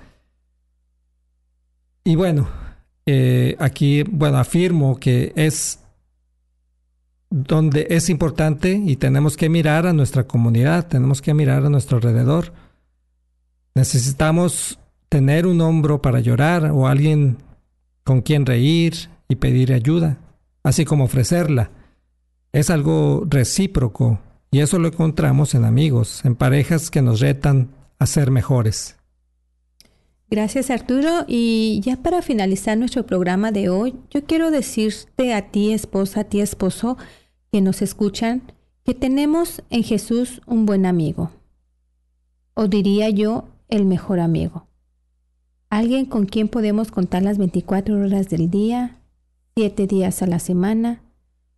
Y 2.05 2.15
bueno, 2.15 2.47
eh, 3.05 3.55
aquí, 3.59 4.03
bueno, 4.03 4.37
afirmo 4.37 4.97
que 4.99 5.33
es 5.35 5.79
donde 7.29 7.87
es 7.89 8.09
importante 8.09 8.81
y 8.85 8.95
tenemos 8.95 9.35
que 9.35 9.49
mirar 9.49 9.85
a 9.85 9.93
nuestra 9.93 10.25
comunidad, 10.25 10.87
tenemos 10.87 11.21
que 11.21 11.33
mirar 11.33 11.65
a 11.65 11.69
nuestro 11.69 11.97
alrededor. 11.97 12.53
Necesitamos 13.73 14.79
tener 15.09 15.47
un 15.47 15.61
hombro 15.61 16.01
para 16.01 16.19
llorar 16.19 16.71
o 16.71 16.87
alguien 16.87 17.37
con 18.03 18.21
quien 18.21 18.45
reír 18.45 19.09
y 19.27 19.35
pedir 19.35 19.73
ayuda, 19.73 20.17
así 20.63 20.85
como 20.85 21.05
ofrecerla. 21.05 21.71
Es 22.51 22.69
algo 22.69 23.23
recíproco 23.27 24.19
y 24.51 24.59
eso 24.59 24.79
lo 24.79 24.87
encontramos 24.87 25.55
en 25.55 25.65
amigos, 25.65 26.23
en 26.23 26.35
parejas 26.35 26.89
que 26.89 27.01
nos 27.01 27.19
retan 27.19 27.69
a 27.99 28.05
ser 28.05 28.31
mejores. 28.31 28.95
Gracias 30.29 30.69
Arturo. 30.69 31.25
Y 31.27 31.79
ya 31.83 31.97
para 31.97 32.21
finalizar 32.21 32.77
nuestro 32.77 33.05
programa 33.05 33.51
de 33.51 33.69
hoy, 33.69 33.95
yo 34.09 34.25
quiero 34.25 34.51
decirte 34.51 35.33
a 35.33 35.51
ti 35.51 35.71
esposa, 35.71 36.21
a 36.21 36.23
ti 36.23 36.41
esposo, 36.41 36.97
que 37.51 37.61
nos 37.61 37.81
escuchan, 37.81 38.41
que 38.83 38.93
tenemos 38.93 39.61
en 39.69 39.83
Jesús 39.83 40.41
un 40.45 40.65
buen 40.65 40.85
amigo. 40.85 41.31
O 42.53 42.67
diría 42.67 43.09
yo, 43.09 43.45
el 43.69 43.85
mejor 43.85 44.19
amigo. 44.19 44.67
Alguien 45.69 46.05
con 46.05 46.25
quien 46.25 46.47
podemos 46.47 46.91
contar 46.91 47.23
las 47.23 47.37
24 47.37 47.99
horas 47.99 48.29
del 48.29 48.49
día, 48.49 48.99
7 49.55 49.87
días 49.87 50.21
a 50.21 50.27
la 50.27 50.39
semana, 50.39 51.01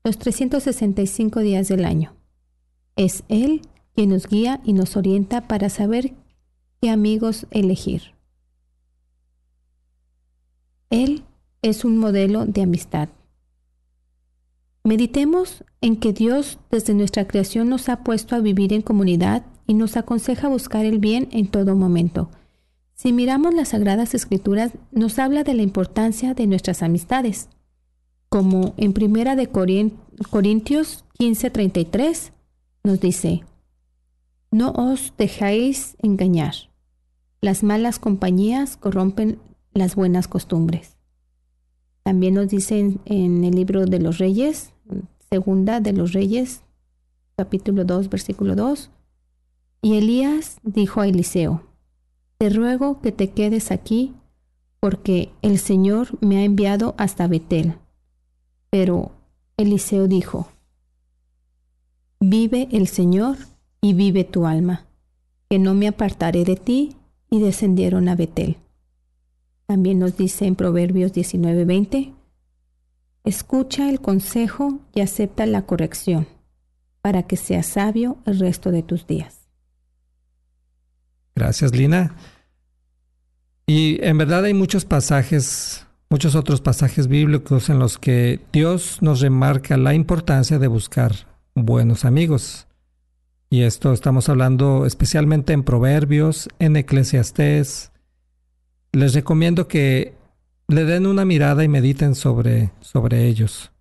los 0.04 0.18
365 0.18 1.42
días 1.42 1.68
del 1.68 1.86
año. 1.86 2.14
Es 2.96 3.24
Él 3.28 3.62
quien 3.94 4.10
nos 4.10 4.28
guía 4.28 4.62
y 4.64 4.74
nos 4.74 4.96
orienta 4.96 5.48
para 5.48 5.70
saber 5.70 6.14
qué 6.82 6.90
amigos 6.90 7.48
elegir. 7.52 8.14
Él 10.90 11.24
es 11.62 11.84
un 11.84 11.98
modelo 11.98 12.46
de 12.46 12.62
amistad. 12.62 13.10
Meditemos 14.84 15.66
en 15.82 15.98
que 15.98 16.14
Dios 16.14 16.60
desde 16.72 16.94
nuestra 16.94 17.28
creación 17.28 17.68
nos 17.68 17.90
ha 17.90 18.04
puesto 18.04 18.36
a 18.36 18.40
vivir 18.40 18.72
en 18.72 18.82
comunidad 18.82 19.46
y 19.66 19.74
nos 19.74 19.98
aconseja 19.98 20.48
buscar 20.48 20.86
el 20.86 21.00
bien 21.00 21.28
en 21.32 21.48
todo 21.48 21.76
momento. 21.76 22.30
Si 22.98 23.14
miramos 23.14 23.54
las 23.54 23.70
Sagradas 23.70 24.16
Escrituras, 24.16 24.72
nos 24.92 25.20
habla 25.20 25.44
de 25.44 25.54
la 25.54 25.62
importancia 25.62 26.34
de 26.34 26.48
nuestras 26.48 26.82
amistades, 26.82 27.48
como 28.28 28.74
en 28.78 28.94
Primera 28.94 29.36
de 29.36 29.48
Corintios 29.50 31.06
15:33 31.20 32.32
nos 32.84 33.00
dice, 33.00 33.44
No 34.50 34.72
os 34.72 35.14
dejéis 35.16 35.96
engañar. 36.00 36.56
Las 37.40 37.62
malas 37.62 38.00
compañías 38.00 38.78
corrompen 38.78 39.38
las 39.74 39.96
buenas 39.96 40.28
costumbres. 40.28 40.98
También 42.02 42.34
nos 42.34 42.48
dice 42.48 42.98
en, 43.06 43.44
el 43.44 43.54
libro 43.54 43.86
de 43.86 44.00
los 44.00 44.18
Reyes, 44.18 44.74
segunda 45.30 45.82
de 45.82 45.94
los 45.94 46.14
Reyes, 46.14 46.64
capítulo 47.36 47.86
2, 47.86 48.10
versículo 48.10 48.56
2, 48.56 48.90
y 49.84 49.98
Elías 49.98 50.58
dijo 50.64 51.02
a 51.02 51.08
Eliseo, 51.08 51.67
Te 52.38 52.50
ruego 52.52 53.02
que 53.02 53.12
te 53.12 53.32
quedes 53.32 53.72
aquí, 53.72 54.14
porque 54.80 55.32
el 55.42 55.58
Señor 55.58 56.10
me 56.22 56.38
ha 56.38 56.44
enviado 56.44 56.94
hasta 56.98 57.28
Betel. 57.28 57.74
Pero 58.70 59.12
Eliseo 59.58 60.08
dijo, 60.08 60.48
Vive 62.20 62.68
el 62.72 62.88
Señor 62.88 63.38
y 63.82 63.94
vive 63.94 64.24
tu 64.24 64.46
alma, 64.46 64.86
que 65.50 65.58
no 65.58 65.74
me 65.74 65.88
apartaré 65.88 66.44
de 66.44 66.56
ti, 66.56 66.96
y 67.30 67.42
descendieron 67.42 68.08
a 68.08 68.16
Betel. 68.16 68.58
También 69.66 70.00
nos 70.00 70.16
dice 70.16 70.46
en 70.46 70.56
Proverbios 70.56 71.14
19:20, 71.14 72.14
escucha 73.24 73.90
el 73.90 74.00
consejo 74.00 74.80
y 74.94 75.02
acepta 75.02 75.46
la 75.46 75.64
corrección, 75.64 76.28
para 77.02 77.24
que 77.24 77.36
seas 77.36 77.66
sabio 77.66 78.18
el 78.26 78.40
resto 78.40 78.72
de 78.72 78.84
tus 78.84 79.08
días. 79.08 79.47
Gracias, 81.38 81.76
Lina. 81.76 82.16
Y 83.68 84.04
en 84.04 84.18
verdad 84.18 84.46
hay 84.46 84.56
muchos 84.56 84.86
pasajes, 84.86 85.86
muchos 86.10 86.34
otros 86.34 86.62
pasajes 86.62 87.08
bíblicos 87.08 87.70
en 87.70 87.78
los 87.78 88.00
que 88.00 88.40
Dios 88.52 88.98
nos 89.02 89.22
remarca 89.22 89.78
la 89.78 89.94
importancia 89.94 90.58
de 90.58 90.66
buscar 90.66 91.28
buenos 91.54 92.06
amigos. 92.06 92.66
Y 93.52 93.62
esto 93.62 93.94
estamos 93.94 94.30
hablando 94.30 94.88
especialmente 94.88 95.54
en 95.54 95.62
Proverbios, 95.62 96.50
en 96.58 96.76
Eclesiastés, 96.76 97.92
les 98.92 99.14
recomiendo 99.14 99.68
que 99.68 100.16
le 100.68 100.86
den 100.86 101.06
una 101.06 101.24
mirada 101.24 101.64
y 101.64 101.68
mediten 101.68 102.16
sobre, 102.16 102.72
sobre 102.82 103.28
ellos. 103.28 103.72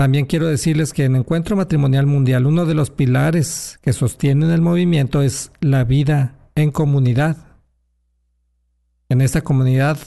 También 0.00 0.24
quiero 0.24 0.46
decirles 0.46 0.94
que 0.94 1.04
en 1.04 1.14
Encuentro 1.14 1.56
Matrimonial 1.56 2.06
Mundial 2.06 2.46
uno 2.46 2.64
de 2.64 2.72
los 2.72 2.88
pilares 2.88 3.78
que 3.82 3.92
sostienen 3.92 4.48
el 4.50 4.62
movimiento 4.62 5.20
es 5.20 5.52
la 5.60 5.84
vida 5.84 6.36
en 6.54 6.70
comunidad. 6.70 7.36
En 9.10 9.20
esta 9.20 9.42
comunidad 9.42 9.98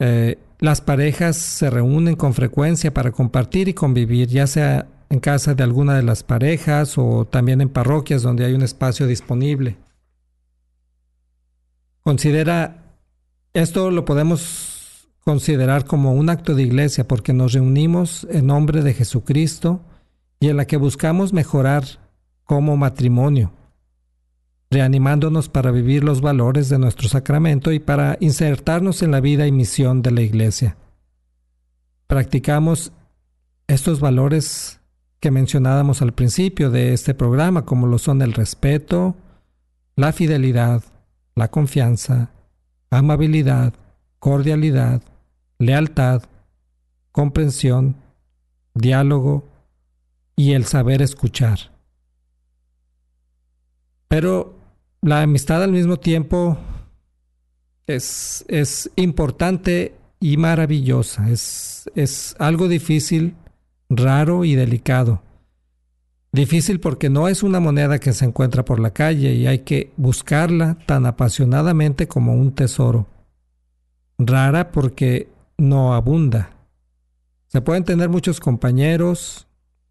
eh, 0.00 0.38
las 0.58 0.80
parejas 0.80 1.36
se 1.36 1.70
reúnen 1.70 2.16
con 2.16 2.34
frecuencia 2.34 2.92
para 2.92 3.12
compartir 3.12 3.68
y 3.68 3.74
convivir, 3.74 4.26
ya 4.26 4.48
sea 4.48 4.88
en 5.08 5.20
casa 5.20 5.54
de 5.54 5.62
alguna 5.62 5.94
de 5.94 6.02
las 6.02 6.24
parejas 6.24 6.98
o 6.98 7.26
también 7.26 7.60
en 7.60 7.68
parroquias 7.68 8.22
donde 8.22 8.44
hay 8.44 8.54
un 8.54 8.62
espacio 8.62 9.06
disponible. 9.06 9.76
Considera, 12.02 12.96
esto 13.54 13.92
lo 13.92 14.04
podemos 14.04 14.79
considerar 15.20 15.84
como 15.84 16.12
un 16.12 16.30
acto 16.30 16.54
de 16.54 16.62
iglesia 16.62 17.06
porque 17.06 17.32
nos 17.32 17.52
reunimos 17.52 18.26
en 18.30 18.46
nombre 18.46 18.82
de 18.82 18.94
Jesucristo 18.94 19.80
y 20.40 20.48
en 20.48 20.56
la 20.56 20.66
que 20.66 20.76
buscamos 20.76 21.32
mejorar 21.32 21.84
como 22.44 22.76
matrimonio, 22.76 23.52
reanimándonos 24.70 25.48
para 25.48 25.70
vivir 25.70 26.02
los 26.02 26.20
valores 26.20 26.68
de 26.68 26.78
nuestro 26.78 27.08
sacramento 27.08 27.72
y 27.72 27.78
para 27.78 28.16
insertarnos 28.20 29.02
en 29.02 29.10
la 29.10 29.20
vida 29.20 29.46
y 29.46 29.52
misión 29.52 30.02
de 30.02 30.10
la 30.10 30.22
iglesia. 30.22 30.76
Practicamos 32.06 32.92
estos 33.68 34.00
valores 34.00 34.80
que 35.20 35.30
mencionábamos 35.30 36.02
al 36.02 36.12
principio 36.12 36.70
de 36.70 36.94
este 36.94 37.14
programa, 37.14 37.64
como 37.64 37.86
lo 37.86 37.98
son 37.98 38.22
el 38.22 38.32
respeto, 38.32 39.14
la 39.94 40.12
fidelidad, 40.12 40.82
la 41.36 41.50
confianza, 41.50 42.30
amabilidad, 42.90 43.74
cordialidad, 44.20 45.02
lealtad, 45.58 46.22
comprensión, 47.10 47.96
diálogo 48.74 49.48
y 50.36 50.52
el 50.52 50.64
saber 50.66 51.02
escuchar. 51.02 51.58
Pero 54.06 54.54
la 55.02 55.22
amistad 55.22 55.62
al 55.62 55.72
mismo 55.72 55.98
tiempo 55.98 56.58
es, 57.86 58.44
es 58.48 58.90
importante 58.96 59.94
y 60.20 60.36
maravillosa, 60.36 61.30
es, 61.30 61.90
es 61.94 62.36
algo 62.38 62.68
difícil, 62.68 63.34
raro 63.88 64.44
y 64.44 64.54
delicado. 64.54 65.22
Difícil 66.32 66.78
porque 66.78 67.10
no 67.10 67.26
es 67.26 67.42
una 67.42 67.58
moneda 67.58 67.98
que 67.98 68.12
se 68.12 68.24
encuentra 68.24 68.64
por 68.64 68.78
la 68.78 68.92
calle 68.92 69.34
y 69.34 69.46
hay 69.46 69.60
que 69.60 69.92
buscarla 69.96 70.78
tan 70.86 71.06
apasionadamente 71.06 72.06
como 72.06 72.34
un 72.34 72.52
tesoro. 72.52 73.06
Rara 74.26 74.72
porque 74.72 75.28
no 75.58 75.94
abunda. 75.94 76.50
Se 77.48 77.60
pueden 77.60 77.84
tener 77.84 78.08
muchos 78.08 78.40
compañeros, 78.40 79.46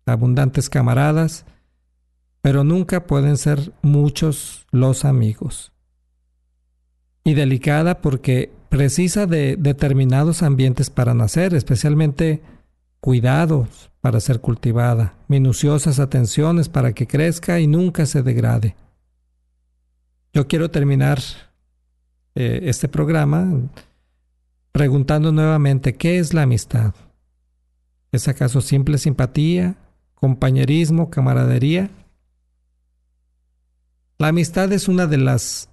abundantes 0.06 0.70
camaradas, 0.70 1.46
pero 2.42 2.64
nunca 2.64 3.06
pueden 3.06 3.38
ser 3.38 3.74
muchos 3.82 4.66
los 4.72 5.06
amigos. 5.06 5.72
Y 7.24 7.34
delicada 7.34 8.02
porque 8.02 8.52
precisa 8.70 9.26
de 9.26 9.56
determinados 9.58 10.42
ambientes 10.42 10.90
para 10.90 11.14
nacer, 11.14 11.54
especialmente 11.54 12.42
cuidados 13.02 13.92
para 14.02 14.20
ser 14.20 14.40
cultivada, 14.40 15.16
minuciosas 15.28 16.00
atenciones 16.00 16.70
para 16.70 16.94
que 16.94 17.08
crezca 17.08 17.60
y 17.60 17.68
nunca 17.68 18.06
se 18.06 18.24
degrade. 18.24 18.76
Yo 20.34 20.48
quiero 20.48 20.72
terminar 20.72 21.20
eh, 22.36 22.62
este 22.64 22.88
programa 22.88 23.52
preguntando 24.72 25.32
nuevamente, 25.32 25.96
¿qué 25.96 26.20
es 26.20 26.34
la 26.34 26.44
amistad? 26.44 26.94
¿Es 28.12 28.28
acaso 28.28 28.62
simple 28.62 28.98
simpatía, 28.98 29.76
compañerismo, 30.16 31.10
camaradería? 31.10 31.90
La 34.18 34.30
amistad 34.30 34.72
es 34.74 34.88
una 34.88 35.08
de 35.08 35.18
las 35.18 35.70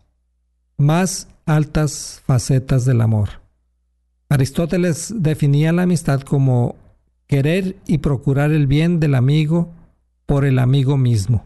más 0.76 1.28
altas 1.46 2.22
facetas 2.26 2.84
del 2.84 3.00
amor. 3.00 3.40
Aristóteles 4.28 5.14
definía 5.16 5.72
la 5.72 5.82
amistad 5.82 6.20
como 6.20 6.76
querer 7.26 7.76
y 7.86 7.98
procurar 7.98 8.52
el 8.52 8.66
bien 8.66 9.00
del 9.00 9.14
amigo 9.14 9.70
por 10.26 10.44
el 10.44 10.58
amigo 10.58 10.96
mismo. 10.96 11.44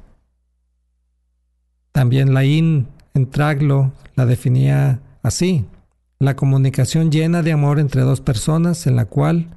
También 1.93 2.35
Laín 2.35 2.89
en 3.15 3.31
Traglo 3.31 3.93
la 4.15 4.27
definía 4.27 5.01
así, 5.23 5.67
la 6.20 6.37
comunicación 6.37 7.11
llena 7.11 7.42
de 7.42 7.50
amor 7.50 7.80
entre 7.80 8.02
dos 8.02 8.20
personas 8.20 8.87
en 8.87 8.94
la 8.94 9.06
cual, 9.06 9.48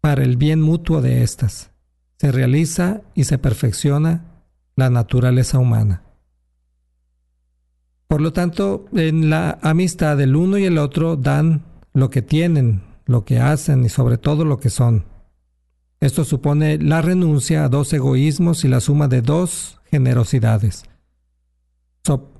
para 0.00 0.22
el 0.22 0.36
bien 0.36 0.62
mutuo 0.62 1.02
de 1.02 1.22
éstas, 1.24 1.72
se 2.16 2.30
realiza 2.30 3.02
y 3.14 3.24
se 3.24 3.38
perfecciona 3.38 4.24
la 4.76 4.88
naturaleza 4.88 5.58
humana. 5.58 6.04
Por 8.06 8.20
lo 8.20 8.32
tanto, 8.32 8.86
en 8.92 9.30
la 9.30 9.58
amistad 9.62 10.20
el 10.20 10.36
uno 10.36 10.58
y 10.58 10.64
el 10.64 10.78
otro 10.78 11.16
dan 11.16 11.62
lo 11.92 12.08
que 12.08 12.22
tienen, 12.22 12.82
lo 13.06 13.24
que 13.24 13.40
hacen 13.40 13.84
y 13.84 13.88
sobre 13.88 14.16
todo 14.16 14.44
lo 14.44 14.60
que 14.60 14.70
son. 14.70 15.06
Esto 15.98 16.24
supone 16.24 16.78
la 16.78 17.02
renuncia 17.02 17.64
a 17.64 17.68
dos 17.68 17.92
egoísmos 17.92 18.64
y 18.64 18.68
la 18.68 18.80
suma 18.80 19.08
de 19.08 19.22
dos 19.22 19.80
generosidades. 19.90 20.84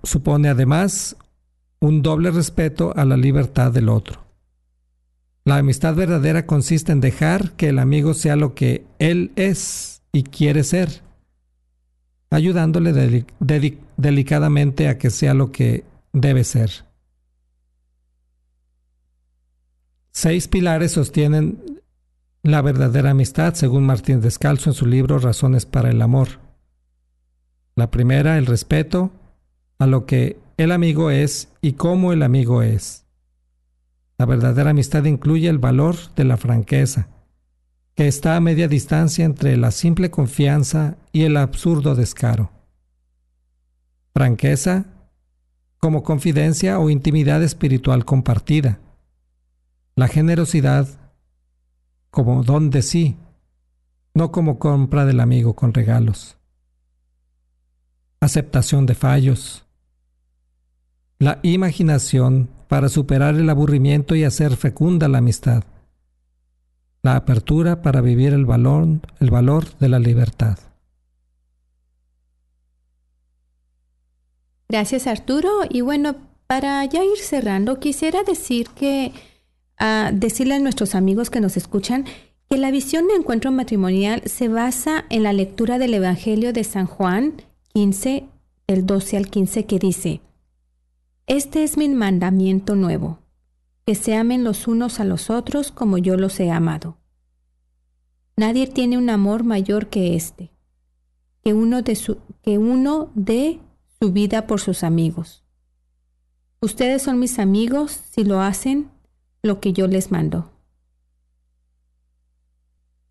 supone 0.05 0.49
además 0.49 1.17
un 1.81 2.03
doble 2.03 2.31
respeto 2.31 2.93
a 2.97 3.05
la 3.05 3.17
libertad 3.17 3.73
del 3.73 3.89
otro. 3.89 4.25
La 5.45 5.57
amistad 5.57 5.95
verdadera 5.95 6.47
consiste 6.47 6.93
en 6.93 7.01
dejar 7.01 7.53
que 7.53 7.71
el 7.71 7.79
amigo 7.79 8.15
sea 8.15 8.37
lo 8.37 8.55
que 8.55 8.85
él 8.99 9.33
es 9.37 10.03
y 10.13 10.25
quiere 10.25 10.63
ser, 10.63 11.03
ayudándole 12.31 13.25
delicadamente 13.97 14.89
a 14.89 14.99
que 14.99 15.11
sea 15.11 15.35
lo 15.35 15.51
que 15.51 15.85
debe 16.13 16.45
ser. 16.45 16.71
Seis 20.13 20.49
pilares 20.49 20.93
sostienen 20.93 21.81
la 22.43 22.61
verdadera 22.63 23.11
amistad, 23.11 23.55
según 23.55 23.85
Martín 23.85 24.21
Descalzo 24.21 24.71
en 24.71 24.75
su 24.75 24.87
libro 24.87 25.19
Razones 25.19 25.67
para 25.67 25.91
el 25.91 26.03
Amor. 26.03 26.41
La 27.77 27.91
primera, 27.91 28.37
el 28.37 28.47
respeto 28.47 29.11
a 29.79 29.87
lo 29.87 30.05
que 30.05 30.39
el 30.63 30.73
amigo 30.73 31.11
es 31.11 31.49
y 31.63 31.73
cómo 31.73 32.13
el 32.13 32.23
amigo 32.23 32.61
es. 32.61 33.07
La 34.19 34.27
verdadera 34.27 34.71
amistad 34.71 35.05
incluye 35.07 35.49
el 35.49 35.59
valor 35.59 35.97
de 36.17 36.25
la 36.25 36.37
franqueza, 36.37 37.09
que 37.95 38.07
está 38.07 38.37
a 38.37 38.41
media 38.41 38.69
distancia 38.69 39.25
entre 39.25 39.57
la 39.57 39.71
simple 39.71 40.11
confianza 40.11 40.99
y 41.13 41.23
el 41.23 41.39
absurdo 41.39 41.95
descaro. 41.95 42.51
Franqueza 44.13 44.85
como 45.79 46.03
confidencia 46.03 46.79
o 46.79 46.91
intimidad 46.91 47.43
espiritual 47.43 48.05
compartida. 48.05 48.81
La 49.97 50.09
generosidad 50.09 50.87
como 52.11 52.43
don 52.43 52.69
de 52.69 52.83
sí, 52.83 53.17
no 54.13 54.31
como 54.31 54.59
compra 54.59 55.07
del 55.07 55.21
amigo 55.21 55.55
con 55.55 55.73
regalos. 55.73 56.37
Aceptación 58.21 58.85
de 58.85 58.95
fallos, 58.95 59.65
la 61.21 61.39
imaginación 61.43 62.49
para 62.67 62.89
superar 62.89 63.37
el 63.37 63.49
aburrimiento 63.51 64.17
y 64.17 64.25
hacer 64.25 64.57
fecunda 64.57 65.07
la 65.07 65.19
amistad, 65.19 65.63
la 67.03 67.15
apertura 67.15 67.83
para 67.83 68.01
vivir 68.01 68.33
el 68.33 68.47
valor, 68.47 68.87
el 69.21 69.31
valor 69.31 69.67
de 69.79 69.89
la 69.91 69.99
libertad. 69.99 70.59
Gracias 74.69 75.07
Arturo. 75.07 75.51
Y 75.69 75.83
bueno, 75.83 76.17
para 76.47 76.85
ya 76.87 77.05
ir 77.05 77.19
cerrando, 77.19 77.81
quisiera 77.81 78.23
decir 78.23 78.69
que, 78.69 79.13
uh, 79.79 80.15
decirle 80.15 80.55
a 80.55 80.59
nuestros 80.59 80.95
amigos 80.95 81.29
que 81.29 81.41
nos 81.41 81.59
escuchan, 81.59 82.07
que 82.49 82.57
la 82.57 82.71
visión 82.71 83.07
de 83.09 83.15
encuentro 83.15 83.53
matrimonial 83.53 84.23
se 84.25 84.49
basa 84.49 85.05
en 85.11 85.25
la 85.25 85.35
lectura 85.35 85.79
del 85.79 85.93
Evangelio 85.93 86.55
de 86.55 86.65
San 86.65 86.87
Juan 86.87 87.35
15, 87.75 88.25
el 88.69 88.87
12 88.87 89.17
al 89.19 89.29
15, 89.29 89.67
que 89.67 89.79
dice, 89.79 90.21
este 91.31 91.63
es 91.63 91.77
mi 91.77 91.89
mandamiento 91.89 92.75
nuevo, 92.75 93.21
que 93.87 93.95
se 93.95 94.17
amen 94.17 94.43
los 94.43 94.67
unos 94.67 94.99
a 94.99 95.05
los 95.05 95.31
otros 95.31 95.71
como 95.71 95.97
yo 95.97 96.17
los 96.17 96.41
he 96.41 96.51
amado. 96.51 96.99
Nadie 98.37 98.67
tiene 98.67 98.99
un 98.99 99.09
amor 99.11 99.45
mayor 99.45 99.91
que 99.91 100.17
este, 100.17 100.51
que 101.45 101.55
uno, 101.55 101.83
de 101.83 101.97
que 102.43 102.59
uno 102.59 103.13
dé 103.15 103.61
su 104.01 104.11
vida 104.11 104.49
por 104.49 104.61
sus 104.61 104.83
amigos. 104.83 105.45
Ustedes 106.61 107.03
son 107.03 107.21
mis 107.21 107.39
amigos 107.39 108.01
si 108.11 108.25
lo 108.25 108.41
hacen 108.41 108.91
lo 109.41 109.61
que 109.61 109.73
yo 109.73 109.87
les 109.87 110.11
mando. 110.11 110.51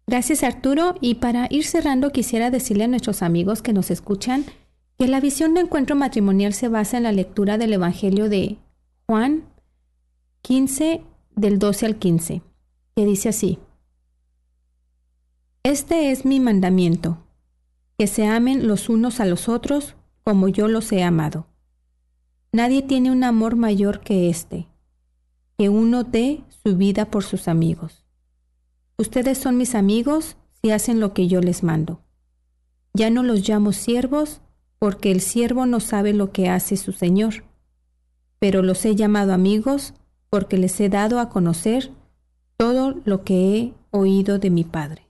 Gracias 0.08 0.44
Arturo 0.44 0.96
y 1.00 1.16
para 1.16 1.48
ir 1.50 1.66
cerrando 1.66 2.12
quisiera 2.12 2.52
decirle 2.52 2.84
a 2.84 2.90
nuestros 2.90 3.22
amigos 3.22 3.62
que 3.62 3.72
nos 3.72 3.90
escuchan 3.90 4.44
que 5.00 5.08
la 5.08 5.22
visión 5.22 5.54
de 5.54 5.62
encuentro 5.62 5.96
matrimonial 5.96 6.54
se 6.54 6.68
basa 6.68 6.98
en 6.98 7.04
la 7.04 7.14
lectura 7.14 7.58
del 7.58 7.72
Evangelio 7.72 8.28
de 8.28 8.58
Juan 9.08 9.46
15 10.42 11.02
del 11.36 11.58
12 11.58 11.86
al 11.86 11.96
15, 11.96 12.42
que 12.98 13.06
dice 13.06 13.30
así, 13.30 13.60
Este 15.64 16.12
es 16.12 16.26
mi 16.26 16.42
mandamiento, 16.42 17.18
que 17.98 18.08
se 18.08 18.28
amen 18.28 18.68
los 18.68 18.90
unos 18.90 19.22
a 19.22 19.26
los 19.26 19.48
otros 19.48 19.96
como 20.26 20.50
yo 20.50 20.68
los 20.68 20.92
he 20.92 21.02
amado. 21.02 21.48
Nadie 22.52 22.82
tiene 22.82 23.10
un 23.10 23.24
amor 23.24 23.56
mayor 23.56 24.02
que 24.02 24.30
este, 24.30 24.68
que 25.58 25.70
uno 25.70 26.04
dé 26.04 26.44
su 26.62 26.76
vida 26.76 27.06
por 27.06 27.24
sus 27.24 27.48
amigos. 27.48 28.04
Ustedes 28.98 29.38
son 29.38 29.56
mis 29.56 29.76
amigos 29.76 30.36
si 30.62 30.72
hacen 30.72 31.00
lo 31.00 31.14
que 31.14 31.30
yo 31.30 31.40
les 31.40 31.64
mando. 31.64 32.02
Ya 32.94 33.10
no 33.10 33.24
los 33.24 33.48
llamo 33.48 33.72
siervos, 33.72 34.42
porque 34.80 35.12
el 35.12 35.20
siervo 35.20 35.66
no 35.66 35.82
sabe 35.82 36.14
lo 36.14 36.32
que 36.32 36.50
hace 36.50 36.78
su 36.78 36.94
Señor. 36.94 37.44
Pero 38.40 38.64
los 38.64 38.84
he 38.86 38.96
llamado 38.96 39.34
amigos 39.34 39.94
porque 40.30 40.58
les 40.58 40.80
he 40.80 40.88
dado 40.88 41.20
a 41.20 41.30
conocer 41.30 41.92
todo 42.56 42.96
lo 43.04 43.24
que 43.24 43.58
he 43.58 43.74
oído 43.92 44.40
de 44.40 44.50
mi 44.50 44.64
Padre. 44.64 45.04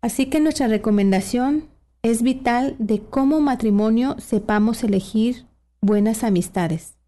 Así 0.00 0.26
que 0.26 0.38
nuestra 0.38 0.68
recomendación 0.68 1.68
es 2.02 2.22
vital 2.22 2.76
de 2.78 3.00
cómo 3.00 3.40
matrimonio 3.40 4.16
sepamos 4.18 4.84
elegir 4.84 5.46
buenas 5.80 6.22
amistades. 6.22 6.98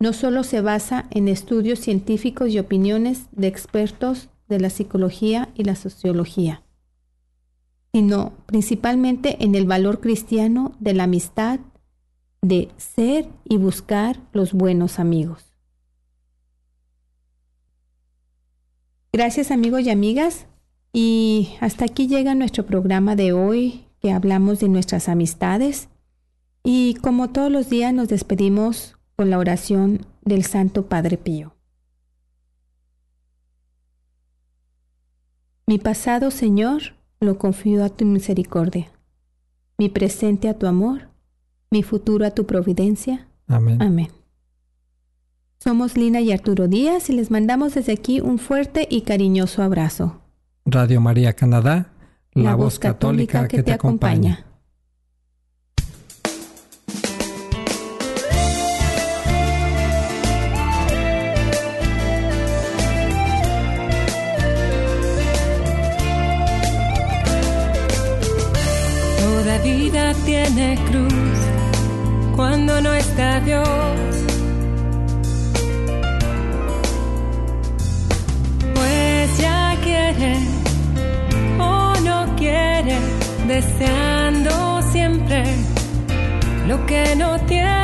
No 0.00 0.12
solo 0.12 0.42
se 0.42 0.60
basa 0.60 1.06
en 1.10 1.28
estudios 1.28 1.78
científicos 1.78 2.48
y 2.48 2.58
opiniones 2.58 3.26
de 3.32 3.46
expertos 3.46 4.30
de 4.48 4.58
la 4.58 4.70
psicología 4.70 5.50
y 5.54 5.64
la 5.64 5.76
sociología 5.76 6.64
sino 7.94 8.32
principalmente 8.46 9.36
en 9.44 9.54
el 9.54 9.66
valor 9.66 10.00
cristiano 10.00 10.72
de 10.80 10.94
la 10.94 11.04
amistad, 11.04 11.60
de 12.42 12.72
ser 12.76 13.28
y 13.44 13.56
buscar 13.56 14.18
los 14.32 14.52
buenos 14.52 14.98
amigos. 14.98 15.54
Gracias 19.12 19.52
amigos 19.52 19.82
y 19.82 19.90
amigas. 19.90 20.48
Y 20.92 21.54
hasta 21.60 21.84
aquí 21.84 22.08
llega 22.08 22.34
nuestro 22.34 22.66
programa 22.66 23.14
de 23.14 23.32
hoy 23.32 23.84
que 24.00 24.10
hablamos 24.10 24.58
de 24.58 24.68
nuestras 24.68 25.08
amistades. 25.08 25.88
Y 26.64 26.94
como 26.94 27.30
todos 27.30 27.52
los 27.52 27.70
días 27.70 27.94
nos 27.94 28.08
despedimos 28.08 28.96
con 29.14 29.30
la 29.30 29.38
oración 29.38 30.04
del 30.22 30.42
Santo 30.42 30.86
Padre 30.88 31.16
Pío. 31.16 31.54
Mi 35.68 35.78
pasado 35.78 36.32
Señor, 36.32 37.03
lo 37.24 37.38
confío 37.38 37.84
a 37.84 37.88
tu 37.88 38.04
misericordia. 38.04 38.88
Mi 39.78 39.88
presente 39.88 40.48
a 40.48 40.54
tu 40.54 40.66
amor, 40.66 41.08
mi 41.70 41.82
futuro 41.82 42.24
a 42.24 42.30
tu 42.30 42.46
providencia. 42.46 43.26
Amén. 43.48 43.82
Amén. 43.82 44.08
Somos 45.58 45.96
Lina 45.96 46.20
y 46.20 46.30
Arturo 46.30 46.68
Díaz 46.68 47.08
y 47.10 47.14
les 47.14 47.30
mandamos 47.30 47.74
desde 47.74 47.92
aquí 47.92 48.20
un 48.20 48.38
fuerte 48.38 48.86
y 48.90 49.00
cariñoso 49.00 49.62
abrazo. 49.62 50.20
Radio 50.66 51.00
María 51.00 51.32
Canadá, 51.32 51.90
la, 52.32 52.54
voz 52.54 52.78
católica, 52.78 53.48
que, 53.48 53.62
te 53.62 53.72
acompaña. 53.72 54.44
Toda 69.54 69.62
vida 69.62 70.12
tiene 70.24 70.76
cruz 70.90 71.38
cuando 72.34 72.80
no 72.80 72.92
está 72.92 73.38
Dios. 73.38 73.64
Pues 78.74 79.38
ya 79.38 79.76
quiere 79.84 80.38
o 81.60 81.94
no 82.00 82.34
quiere, 82.36 82.98
deseando 83.46 84.82
siempre 84.90 85.44
lo 86.66 86.84
que 86.86 87.14
no 87.14 87.38
tiene. 87.46 87.83